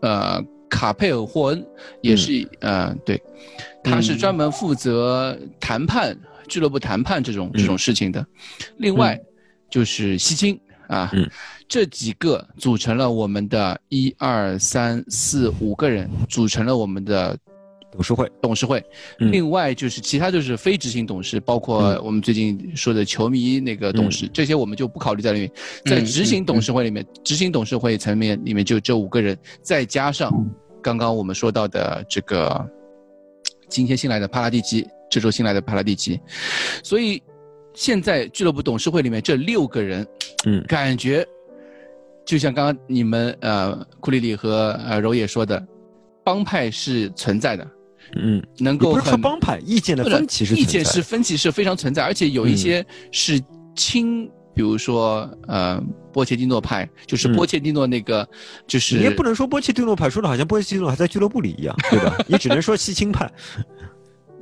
[0.00, 0.40] 呃
[0.70, 1.66] 卡佩尔霍恩，
[2.02, 3.20] 也是呃对，
[3.82, 6.16] 他是专门负责谈判
[6.46, 8.24] 俱乐部谈判这种这种事情的，
[8.76, 9.20] 另外
[9.68, 10.56] 就是西青。
[10.92, 11.10] 啊，
[11.66, 17.34] 这几个组成了我们的一二三四五个人，组成了我们的
[17.90, 18.30] 董事会。
[18.42, 18.84] 董事会，
[19.16, 25.50] 另外就是其他就是非执行董事，包括我们最近说的球迷那个董事，这些我们就不考虑在里面。
[25.86, 30.30] 在执行董事会里面，执行董事会层面里面就这五个人，再加上
[30.82, 32.68] 刚刚我们说到的这个
[33.66, 36.20] 今天新来的帕拉蒂奇，这周新来的帕拉蒂奇，
[36.84, 37.22] 所以。
[37.74, 40.06] 现在俱乐部董事会里面这六个人，
[40.46, 41.26] 嗯，感觉
[42.24, 45.64] 就像刚刚你们呃库里里和呃柔也说的，
[46.24, 47.68] 帮派是存在的，
[48.16, 53.40] 嗯，能够很帮派意见的分歧是意见是分歧是非常存在，而且有一些是
[53.74, 58.28] 亲，比如说呃波切蒂诺派，就是波切蒂诺那个
[58.66, 62.16] 就是你也不能说波切蒂诺派，说的好像波切蒂诺还在俱乐部里一样，对吧？
[62.28, 63.30] 你只能说西青派。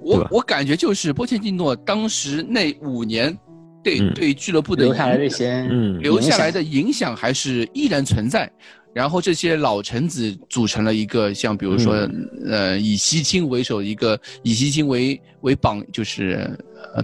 [0.03, 3.37] 我我感觉就是波切蒂诺当时那五年，
[3.83, 5.63] 对对俱乐部的留下来的一些，
[6.01, 7.17] 留下来的影响。
[7.17, 8.51] 还是依然存在。
[8.93, 12.09] 然后这些老臣子组成了一个像比如说，
[12.45, 16.51] 呃，以西青为首一个以西青为为榜，就是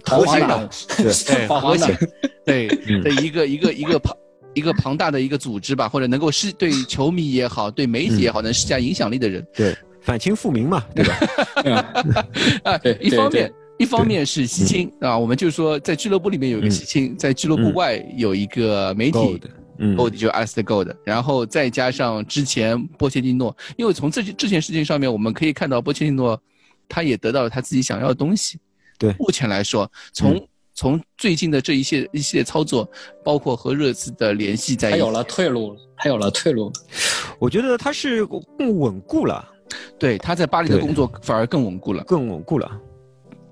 [0.04, 0.68] 头衔的，
[0.98, 1.46] 对。
[1.46, 1.94] 核心，
[2.44, 2.66] 对
[3.04, 4.16] 的一个一个一个庞
[4.54, 9.46] 一个庞大的一个组织吧，或者能够施对球迷也好，对媒体也好，能施加影响力的人。
[9.54, 9.76] 对。
[10.06, 11.18] 反清复明嘛，对吧？
[12.62, 19.18] 啊，一方面，一方面是西青啊，我们就说在俱乐部里面有一个西青，在俱乐部外有一个媒体
[19.78, 26.40] ，Gold 就 a l i s t Gold，然后再加上之前波切蒂诺，因为从这这件事情上面，我们可以看到波切蒂诺
[26.88, 28.60] 他也得到了他自己想要的东西。
[28.96, 32.88] 对，目前来说，从从最近的这一些一系列操作，
[33.24, 36.72] 包括和热刺的联系，在他有了退路了，他有了退路，
[37.40, 38.24] 我觉得他是
[38.56, 39.44] 更稳固了。
[39.98, 42.70] 对，他在巴黎的工作反而更稳固了，更稳固了，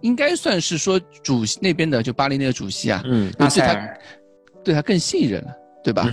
[0.02, 3.88] 应该算是说主席那边的，就巴黎那个主席啊，嗯，对他，
[4.62, 5.50] 对他更信任了，
[5.82, 6.12] 对吧？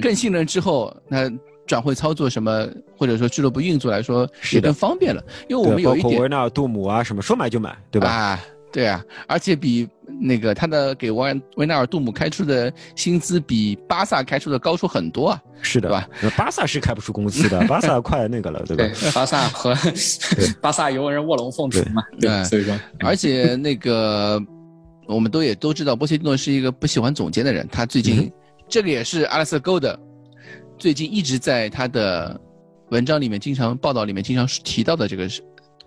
[0.00, 1.30] 更信任之后，那
[1.66, 2.66] 转会操作什么，
[2.96, 8.08] 或者说俱乐部运作来说也更方便了，因为我们有一点维纳尔杜姆啊，什么说买就买，对吧？
[8.08, 9.88] 啊，对啊，而且比。
[10.18, 16.08] 那个他的给维维纳尔杜姆开出的薪资比巴萨开出的高出很多啊，是的吧？
[16.36, 18.94] 巴萨是开不出工资的， 巴萨快那个了，对吧？
[19.12, 19.74] 巴萨和
[20.62, 24.40] 巴萨尤文卧龙凤雏嘛，对，所以说，而且那个
[25.08, 28.32] 我们都也都知道，波切蒂诺是一个不喜欢总监的人，他最近
[28.68, 29.98] 这个也是阿拉斯高的，
[30.78, 32.40] 最近一直在他的
[32.90, 35.42] 文章里面经常报道里面经常提到的这个是。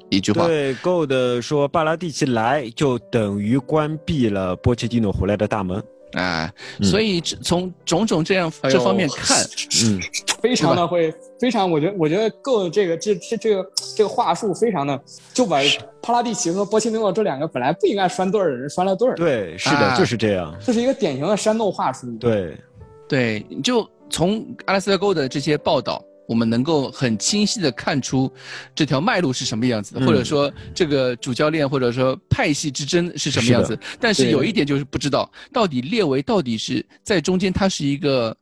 [0.10, 5.82] 一句话，对，Gold 说巴拉蒂奇来就等于关闭了波切蒂诺回来的大门。
[6.14, 6.52] 啊，
[6.82, 9.38] 所以从种种这样这方面看，
[9.86, 10.00] 嗯，
[10.42, 15.00] 非常的会非常，我觉得我觉得 Gold 这个这这这个这个话术非常的
[15.36, 15.60] 就把
[16.02, 22.58] 帕拉蒂奇和波切蒂诺这两个本来不应该拴对儿的人拴了对儿，对，是的，就是这样，这是一个典型的煽动话术，对，
[23.08, 26.04] 对，就从阿拉斯加 Gold 的这些报道。
[26.30, 28.32] 我们能够很清晰的看出
[28.76, 33.78] 这条脉络是什么样子的，或者说这个主教练或者说派系之争是什么样子。
[34.00, 38.36] 但是有一点就是不知道到底列维到底是在中间，他是一个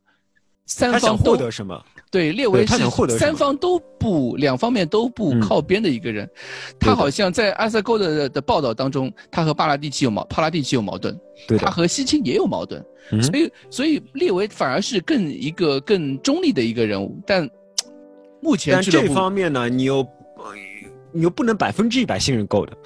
[0.66, 1.82] 三方获得什么？
[2.10, 2.78] 对，列维是
[3.18, 6.28] 三方都不两方面都不靠边的一个人。
[6.78, 11.18] 他好像在阿塞沟的的报道当中，他和巴拉蒂奇有矛，帕拉蒂奇有矛盾，
[11.58, 12.84] 他和西青也有矛盾。
[13.22, 17.18] 所以，所以列维反而是更一个更中立的一个人物。
[17.26, 17.48] 但
[18.40, 20.06] 目前这方面呢，你又。
[21.10, 22.76] 你又不能百分之一百信任够的，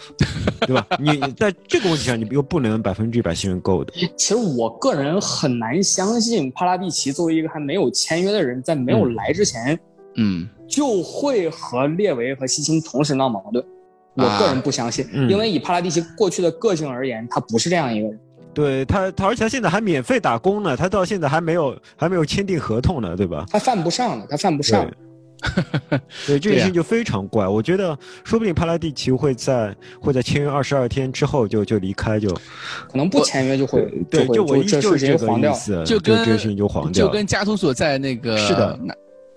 [0.65, 0.87] 对吧？
[1.01, 3.93] 你在这个问题上，你又不能百分之一百信任够的。
[4.17, 9.79] 其实我个人很难相信帕拉蒂奇作为一个还没有签约的人，在没有来之前，
[10.15, 13.63] 嗯，就会和列维和西青同时闹矛盾。
[14.15, 18.21] 我个人不相信，因为以帕拉蒂奇过去的个性而言，他不是这样一个人。
[18.55, 23.45] 对他，他而且他现在还免费打工呢，他到现在还没有还没有签订合同呢，对吧？
[23.51, 24.89] 他犯不上了，他犯不上。
[26.27, 38.79] 对这件事情就非常怪，我觉得说不定帕拉蒂奇会在会在签约二十二天之后就就离开，就可能不签约就会对，就我就是这个意思，就跟这事情就黄掉，就跟加图索在那个是的，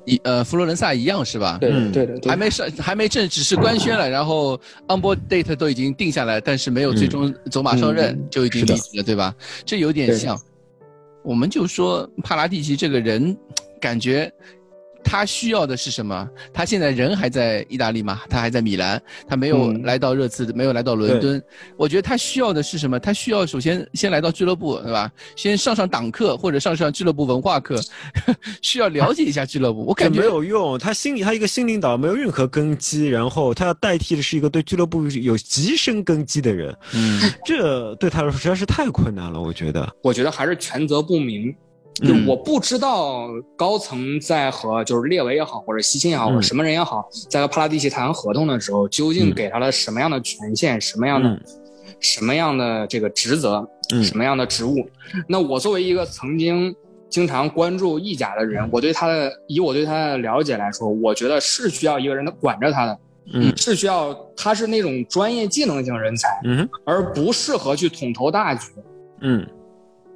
[0.06, 1.58] 一呃佛罗伦萨一样是吧？
[1.60, 4.53] 对对对，还没上还没正只是官宣了，然后
[4.88, 9.34] on board date 都已经定下来，但是没有最终走马上任就已经离职了，对吧？
[9.66, 10.39] 这有点像，
[11.24, 13.36] 我们就说帕拉蒂奇这个人，
[13.82, 14.32] 感觉。
[15.06, 16.28] 他需要的是什么？
[16.51, 18.20] 他现在人还在意大利吗？
[18.28, 21.41] 他还在米兰，他没有来到热刺，没有来到伦敦。
[21.78, 22.99] 我觉得他需要的是什么？
[22.99, 25.10] 他需要首先先来到俱乐部，对吧？
[25.36, 27.80] 先上上党课或者上上俱乐部文化课，
[28.62, 29.86] 需要了解一下俱乐部。
[29.86, 36.76] 我感觉没有用，他心里他一个新领导没有任何根基，然后他要代替的是一个对俱乐部有极深根基的人。
[36.93, 39.39] 嗯，这对他来说实在是太困难了。
[39.39, 41.56] 我觉得，我觉得还是权责不明。
[42.04, 51.39] 就我不知道高层在和就是列维也好，或者西青也好，或者什么人也好，在和帕拉蒂奇谈合同的时候，究竟给他了什么样的权限，什么样的
[52.02, 53.66] 什么样的这个职责，
[54.04, 54.86] 什么样的职务？
[55.26, 56.76] 那我作为一个曾经
[57.08, 63.00] 经常关注意甲的人，我对他的以我对他的了解来说，我觉得是需要一个人管着他的，
[63.32, 68.70] 嗯，是需要他是那种专业技能型人才，嗯，而不适合去统筹大局，
[69.22, 69.48] 嗯，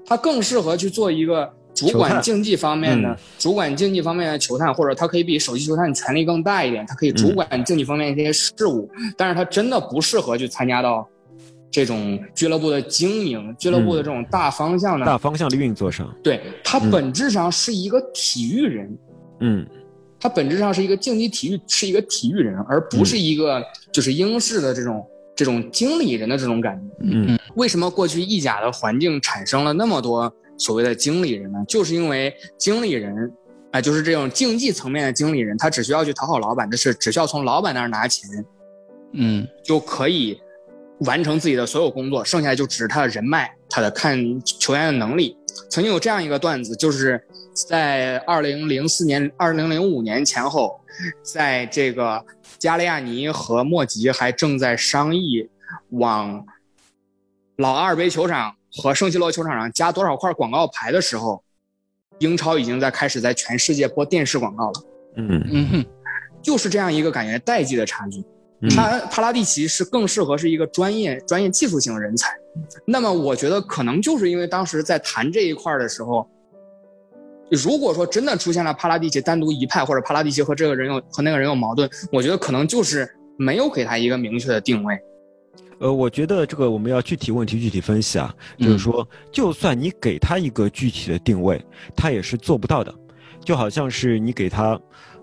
[0.06, 1.50] 他更适合去做一个。
[1.88, 11.08] 主管竞技方面的，主管竞技方面的球探，或者他可以比首席球探权力更大一点，他可以主管竞技方面一些事务，但是他真的不适合去参加到
[11.72, 16.12] 这种俱乐部的经营、俱乐部的这种大方向的大方向的运作上。
[16.24, 18.98] 对他本质上是一个体育人，
[19.42, 19.66] 嗯，
[20.20, 25.06] 他本质上是一个竞技体育，是一个体育人，而不是一个就是英式的这种
[25.36, 26.96] 这种经理人的这种感觉。
[27.04, 30.34] 嗯，为什么过去意甲的环境产生了那么多？
[30.60, 33.32] 所谓的经理人呢，就是因为经理人，
[33.72, 38.30] 哎，就是这种竞技层面的经理人，他只需要去讨好老板的事，只需要从老板那儿拿钱，
[39.14, 40.40] 嗯，就可以
[41.00, 45.36] 完成自己的所有工作，剩下就只是他的人脉，他的看球员的能力。
[45.70, 47.20] 曾经有这样一个段子，就是
[47.68, 50.80] 在二零零四年、二零零五年前后，
[51.24, 52.24] 在这个
[52.58, 55.50] 加利亚尼和莫吉还正在商议
[55.92, 56.46] 往
[57.58, 58.56] 老阿尔卑球场。
[58.78, 61.44] 和圣西罗球场上加多少块广告牌的时候，
[62.20, 64.84] 英超已经在开始在全世界播电视广告了。
[65.16, 65.86] 嗯嗯哼，
[66.42, 68.24] 就是这样一个感觉代际的差距。
[68.76, 72.36] 他帕拉蒂奇是更适合是一个专业专业技术型人才。
[72.86, 76.30] 那么我觉得可能就是因为当时在谈这一块的时候，
[77.50, 85.00] 如果说真的出现了帕拉蒂奇单独一派，或者帕拉蒂奇和这个人有和那个人有矛盾，我觉得可能就是没有给他一个明确的定位。
[85.80, 91.60] 呃，我觉得这个我们要具体问题具体分析啊，就是说，就算你给他一个具体的定位，
[91.96, 92.94] 他也是做不到的，
[93.44, 94.80] 就好像是你给他。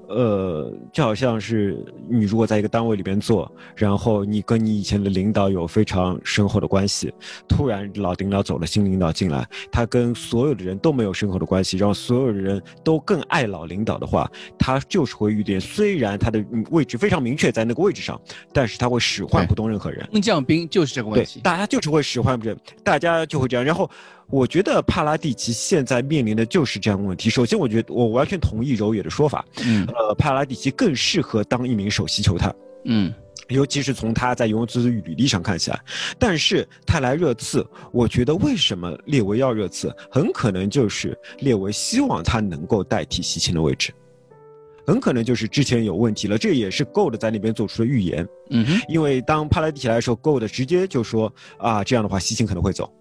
[0.08, 7.12] 呃，就好像是你如果在一个单位里边做，然后你跟你以前的领导有非常深厚的关系，
[7.48, 15.60] 突然老领导走了，新领导进来，他跟所有的人都没有深厚的关系，然后所有的人都更爱老领导的话，他就是会遇见。
[15.60, 18.20] 虽然他的位置非常明确在那个位置上，
[18.52, 20.06] 但是他会使唤不动任何人。
[20.12, 23.90] 空降兵就是这个问题，大家就是会使唤不动，大家就会这样，然后。
[24.28, 27.30] 我觉得帕拉蒂奇现在面临的就是这样的问题。
[27.30, 29.44] 首先，我觉得我完全同意柔野的说法。
[29.64, 32.54] 嗯，呃，帕拉蒂奇更适合当一名首席球探。
[32.86, 33.12] 嗯，
[33.48, 35.80] 尤其是从他在尤文图斯履历上看起来。
[36.18, 43.92] 但是他来热刺，我觉得为什么列维要热刺，很可能就是列维希望他能够代替西青的位置，
[44.86, 46.36] 很可能就是之前有问题了。
[46.36, 48.26] 这也是 Gold 在那边做出的预言。
[48.50, 52.92] 嗯哼，因为当帕拉蒂奇来的时候，Gold 直接就说啊，这样的话西青可能会走。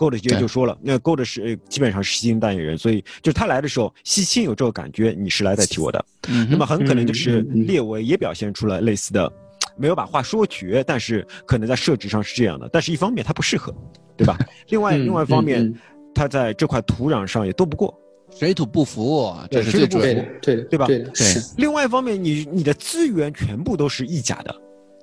[0.00, 6.02] Gold 直接就说了，那 Gold 是基本上是西青代言人，所以就是他来的时候，西青有这个感觉，你是来代替我的。
[6.48, 9.30] 那么很可能就是列维也表现出了类似的，
[9.76, 12.66] 没有把话说绝，但是可能在设置上是这样的。
[12.72, 13.74] 但是一方面他不适合，
[14.16, 14.38] 对吧？
[14.70, 15.70] 另外另外一方面，
[16.14, 17.94] 他在这块土壤上也斗不过，
[18.38, 20.86] 水土不服，这是最主要的，对对吧？
[20.86, 21.04] 对。
[21.58, 24.54] 另外一方面，你你的资源全部都是意甲的，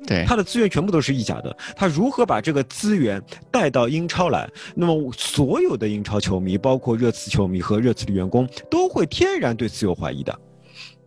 [0.07, 3.21] 对，他的资源全部都是意甲的，他如何把这个资源
[3.51, 4.49] 带到英超来？
[4.73, 10.39] 那么所有的英超球迷，包括热刺球迷和热刺的员工，都会天然对此有怀疑的。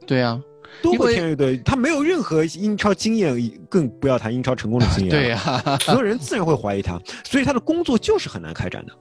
[0.06, 0.40] 对啊。
[0.82, 3.36] 都会天然对他没有任何英超经验，
[3.68, 5.10] 更不要谈英超成功的经验。
[5.10, 8.92] 对呀，所有人自然会怀疑他，所以他的工作就是很难开展的。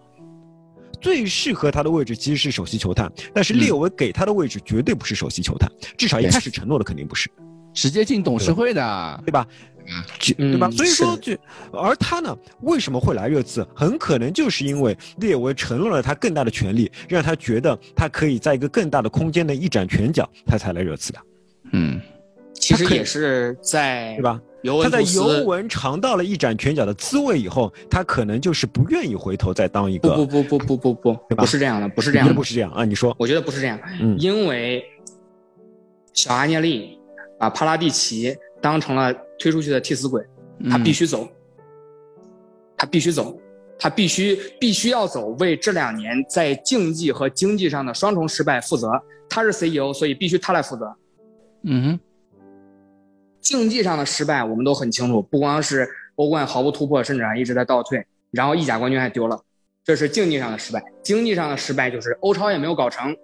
[1.00, 7.30] 最适合他的位置其实是首席球探，但是列维给他的位置绝对不是首席球探，至少一开始承诺的肯定不是，
[7.72, 9.46] 直接进董事会的，对吧？
[10.38, 10.70] 对吧？
[10.72, 11.34] 所以说，就
[11.72, 13.66] 而他呢，为什么会来热刺？
[13.76, 21.20] 很可能就是因为列维承诺了他更大的权利，让他觉得他可以在一个更大的空间内一展拳脚，他才来热刺的。
[21.72, 22.00] 嗯，
[22.54, 24.40] 其实也是在对吧？
[24.84, 30.10] 他在尤文尝到了一展拳脚的滋味以后，他可能就是不愿意回头再当一个。
[30.14, 32.84] 不不不不不不不，不是这样的，不是这样的，不是这样啊！
[32.84, 33.80] 你说，我觉得不是这样，
[34.18, 34.84] 因为
[36.14, 36.98] 小阿涅利
[37.40, 40.24] 啊帕拉蒂奇当成了推出去的替死鬼，
[40.70, 41.28] 他必须走，
[42.78, 43.40] 他必须走，
[43.78, 48.92] 他必须必须要走，为这两年在竞技和经济上的双重失败负责。
[49.30, 50.96] 他是 CEO，所以必须他来负责。
[51.64, 52.00] 嗯哼，
[53.40, 59.40] 竞技上的失败我们都很清楚，不光是欧冠毫无突破，甚至还一直在倒退，然后意甲冠军还丢了，
[59.84, 60.84] 这是竞技上的失败。
[61.04, 63.16] 经济上的失败就是欧超也没有搞成，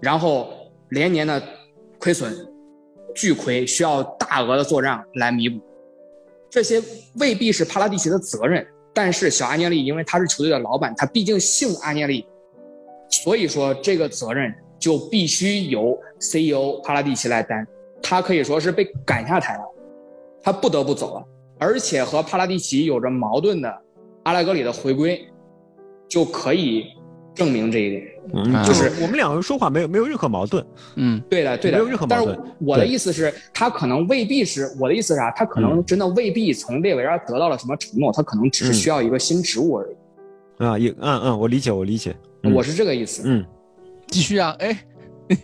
[0.00, 0.54] 然后
[0.88, 1.42] 连年的
[1.98, 2.34] 亏损，
[3.14, 5.60] 巨亏，需要大大额的做账来弥补。
[6.50, 6.82] 这些
[7.20, 12.26] 未必是帕拉蒂奇的责任，但是小阿涅利因为他是球队的老板，他毕竟姓阿涅利，
[13.08, 14.52] 所以说这个责任。
[14.76, 17.66] 就必须由 CEO 帕拉蒂奇来担，
[18.02, 19.62] 他可以说是被赶下台了，
[20.42, 21.24] 他不得不走了。
[21.58, 23.82] 而且和帕拉蒂奇有着矛盾的
[24.24, 25.26] 阿莱格里的回归，
[26.06, 26.88] 就可以
[27.34, 28.04] 证明这一点。
[28.32, 30.64] 嗯，就是我们两个人说话没有没有任何矛盾。
[30.96, 32.36] 嗯，对的，对的，没有任何矛盾。
[32.36, 35.30] 但是我的意思是，他可能未必是我的意思是啥？
[35.32, 40.64] 他可能真的未必从列维尔得到了什么承诺，他可能只是需要一个新职务而已。
[40.64, 42.14] 啊，也嗯嗯，我理解，我理解，
[42.54, 43.22] 我是这个意思。
[43.26, 43.44] 嗯。
[44.06, 44.78] 继续啊，哎，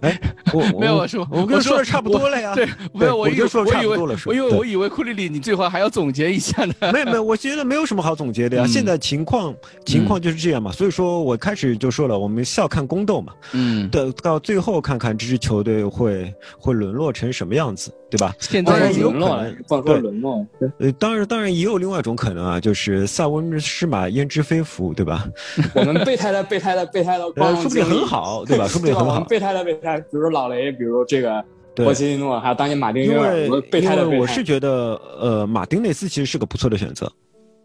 [0.03, 0.21] 哎，
[0.53, 2.55] 我没有我说，我跟你说的差不多了呀。
[2.55, 6.75] 对，没有，我以为说差不多了，我以为我以为库里里你最后还要总结一下呢。
[6.93, 8.67] 没有没有，我觉得没有什么好总结的呀。
[8.67, 9.55] 现在情况
[9.87, 13.33] 情况就是这样嘛，所以说我开始就说了，我们笑看宫斗嘛。
[13.53, 17.93] 嗯，到到最后看看这支球队会会沦落成什么样子。
[18.11, 18.35] 对吧？
[18.67, 20.45] 当然也有可能，对，沦落。
[20.81, 25.29] 呃，当然，当然也有另外一种可能啊，就是塞翁失马焉知非福，对吧？
[25.77, 28.67] 我们备胎的备胎的备胎的，说不定很好，对吧？
[28.67, 29.21] 说不定很好。
[29.21, 31.45] 备胎的备胎，比如说老雷，比如这个
[31.75, 34.19] 波切蒂诺，还有当年马丁内斯，我备胎的备胎。
[34.19, 37.11] 我是觉得，呃，马丁内斯其实是个不错的选择。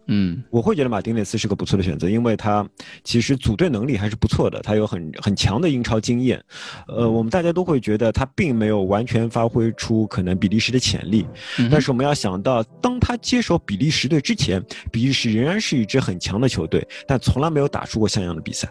[0.08, 2.64] 嗯，我会觉得马丁内斯是个不错的选择，因为他
[3.04, 6.40] 其实组队能力还是不错的，他有很很强的英超经验。
[6.88, 11.26] 呃，我们大家都会觉得他并没有完全发挥出可能比利时的潜力，
[11.72, 18.70] 但是我们要想到，当他接手比利时队之前，比利时仍然是一支很强的球队，但从来没有打出过像样的比赛。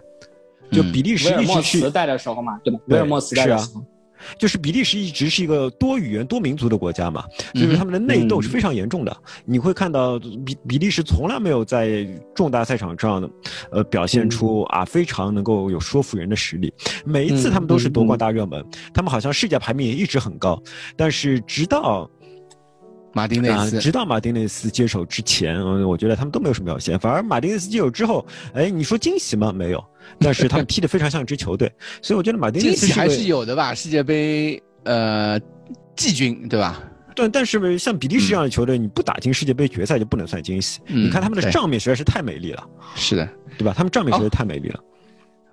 [0.70, 2.80] 就比利时一直是带的时候嘛，对吧？
[2.86, 3.84] 威尔莫斯带的时候。
[4.38, 7.22] 就是比利时一直是一个多语言多民族的国家嘛，
[7.52, 9.14] 所以他们的内斗是非常严重的。
[9.44, 13.30] 你会看到比比利时从来没有在重大赛场上，
[13.70, 16.72] 呃，表现出啊非常能够有说服人的实力。
[17.04, 18.64] 每一次他们都是夺冠大热门，
[18.94, 20.58] 他们好像世界排名也一直很高。
[20.96, 22.10] 但是直到
[23.14, 26.98] 马丁内斯，直到马丁内斯接手之前，嗯，我觉得他们都没有什么表现。
[26.98, 29.52] 反而马丁内斯接手之后，哎，你说惊喜吗？
[29.52, 29.82] 没有。
[30.20, 31.72] 但是他们踢得非常像一支球队，
[32.02, 33.74] 所以我觉得马丁内斯还是有的吧。
[33.74, 35.40] 世界杯，呃，
[35.96, 36.82] 季军对吧？
[37.14, 40.80] 对，但是像比利时这样的球队，你不打进世界杯决赛就不能算惊喜。
[40.86, 42.62] 你看他们的账面实在是太美丽了。
[42.96, 43.72] 是的，对吧？
[43.74, 44.80] 他们账面实在太美丽了。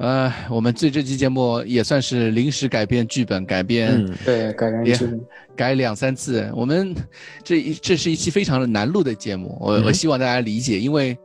[0.01, 5.21] 呃，我们这这期节目也算是临时改编剧本，改编对改编剧本
[5.55, 6.51] 改两三次。
[6.55, 6.95] 我们
[7.43, 11.15] 这一这是一期非常的难录的节目，我我希望大家理解，因为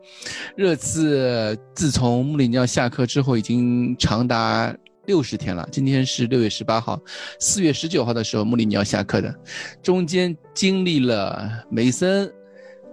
[0.55, 4.77] 热刺自从穆里尼奥下课之后，已经长达
[5.07, 5.67] 六十天了。
[5.73, 7.01] 今天是六月十八号，
[7.41, 9.35] 四月十九号的时候穆里尼奥下课的，
[9.83, 12.31] 中间经历了梅森。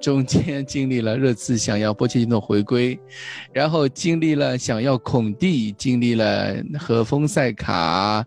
[0.03, 2.99] 中间经历了热刺想要波切蒂诺回归，
[3.53, 8.21] 然后经历了想要孔蒂，经历了和丰塞卡，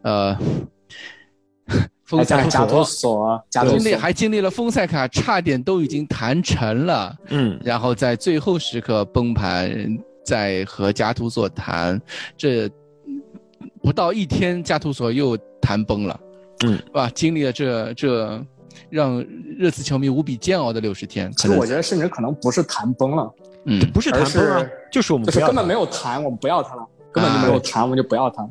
[0.00, 0.34] 呃，
[2.06, 9.70] 丰塞卡加图索，经历还经历了丰塞卡差点都已经谈成了，嗯，然后在最后时刻崩盘，
[10.24, 12.00] 在和加图索谈，
[12.38, 12.70] 这
[13.82, 16.18] 不到一天加图索又谈崩了，
[16.64, 17.10] 嗯，是吧？
[17.14, 18.42] 经历了这这。
[18.90, 19.24] 让
[19.56, 23.34] 热刺球迷无比煎熬的六十天，其实我觉得甚至可能不是谈崩了，
[23.64, 26.86] 嗯，不是谈崩了，就是我们就是根本没有谈，我们不要他了。
[27.10, 28.46] 根本就没有谈，我们就不要他。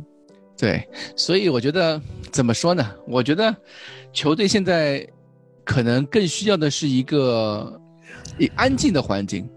[0.58, 0.86] 对，
[1.16, 2.02] 所以我觉得
[2.32, 2.84] 怎么说呢？
[3.08, 3.56] 我觉得
[4.12, 5.08] 球队现在
[5.64, 7.80] 可能更需要的是一个
[8.56, 9.48] 安静的环境。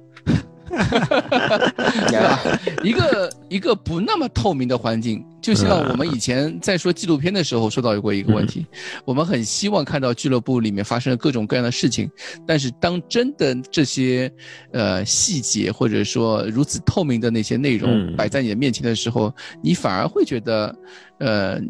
[2.08, 2.40] 对吧？
[2.82, 8.66] 一个一个不那么透明的环境，就像我们以前在说纪录片的时候说到过一个问题，
[9.04, 12.10] 我们很希望看到俱乐部里面发生各种各样的事情，
[12.46, 14.32] 但是当真的这些
[14.72, 20.74] 呃细节或者说如此透明的那些内容摆在你的面前的时候，你反而会觉得，
[21.18, 21.60] 呃，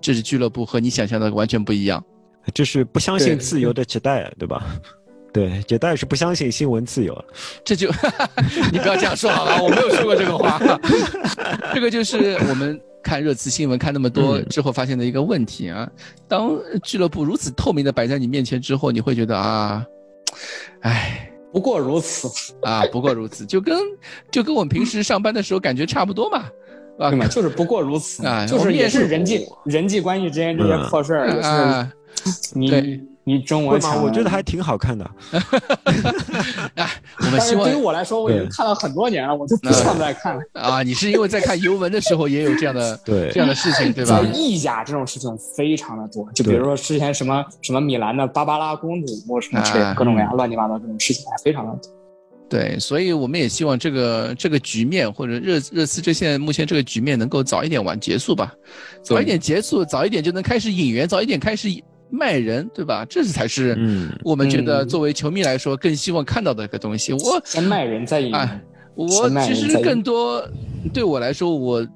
[0.00, 2.02] 这是俱乐部和你想象的完全不一样，
[2.54, 4.64] 就是不相信自由的期待，对吧？
[5.36, 7.24] 对，这当然是不相信新闻自由，
[7.62, 7.90] 这就
[8.72, 10.58] 你不要这样说好了， 我没有说过这个话。
[11.74, 15.86] 这个就是我们看热词新闻看那么多之后发现的一个问题啊。
[16.26, 19.84] 当俱乐部如此透明的摆在你面前之后，你会觉得啊，
[20.80, 22.54] 唉，不过如此。
[22.62, 23.78] 啊，不过如此，就跟
[24.30, 26.44] 就跟我们平时上班的时候感觉差不多嘛，
[26.98, 31.30] 啊，就是不过如此啊，就是也是人际人际关系之间这些破事儿，
[32.24, 33.02] 就是你。
[33.28, 34.00] 你中文吗？
[34.00, 35.10] 我觉得还挺好看的。
[36.76, 36.88] 哎，
[37.18, 40.42] 我们希望对于我来说，我已经看了很多年了，我就不想再看了。
[40.52, 44.22] 啊，你是因为在看尤文的时候也有这样的 对这样的事情，对吧？
[44.32, 51.90] 意甲这种事情非常的多，就比如说之前什么什么米兰的芭芭拉公主，或什么之类各种各样乱七八糟这种事情，还非常的多。
[52.48, 58.54] 对，所以我们也希望这个这个局面或者热热刺这现在目前这个局面能够早一点晚结束吧，
[59.02, 61.68] 早一点结束，早一点就能开始引援，早一点开始。
[62.10, 63.04] 卖人，对吧？
[63.08, 63.76] 这才是
[64.22, 67.12] 我们觉得作为球迷来说更希望看到的一个东西。
[67.12, 68.32] 我先卖人再赢。
[68.94, 70.42] 我其实更多
[70.92, 71.86] 对我来说，我。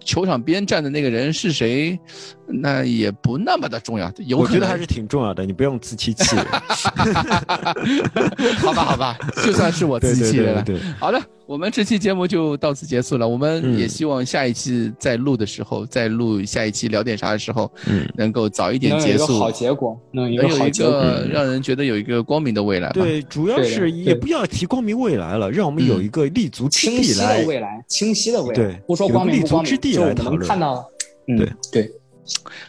[0.00, 2.00] 球场边站的那个人是谁？
[2.46, 4.10] 那也不那么的重要。
[4.24, 6.46] 有我觉得还是挺重要的，你不用自欺欺人。
[8.56, 10.62] 好吧，好吧，就算是我自欺欺人了。
[10.62, 13.26] 对，好的，我们这期节目就到此结束了。
[13.26, 22.90] 我们也希望下一期再录的时候，再录下一期聊点啥的时候，嗯，能够早一点结束，好结果，能有一个让人觉得有一个光明的未来。
[22.90, 27.02] 对，主要是也不要提光明未来了，让我们有一个立足之地来。
[27.02, 28.54] 清晰的未来，清晰的未来。
[28.54, 29.76] 对，不说光明不光明。
[29.76, 30.84] 地来讨论，看到，
[31.26, 31.48] 对。
[31.70, 31.92] 对，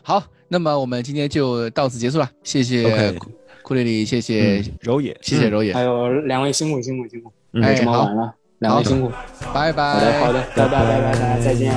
[0.04, 3.14] 好，那么我们今天就到此结束了，谢谢
[3.64, 7.32] 库里里，谢谢柔野，谢谢柔野，还有两位辛苦辛苦辛苦，
[7.62, 9.12] 哎，这么晚了，两位辛苦，
[9.54, 11.74] 拜拜，好的好的，拜拜拜拜拜拜，再见。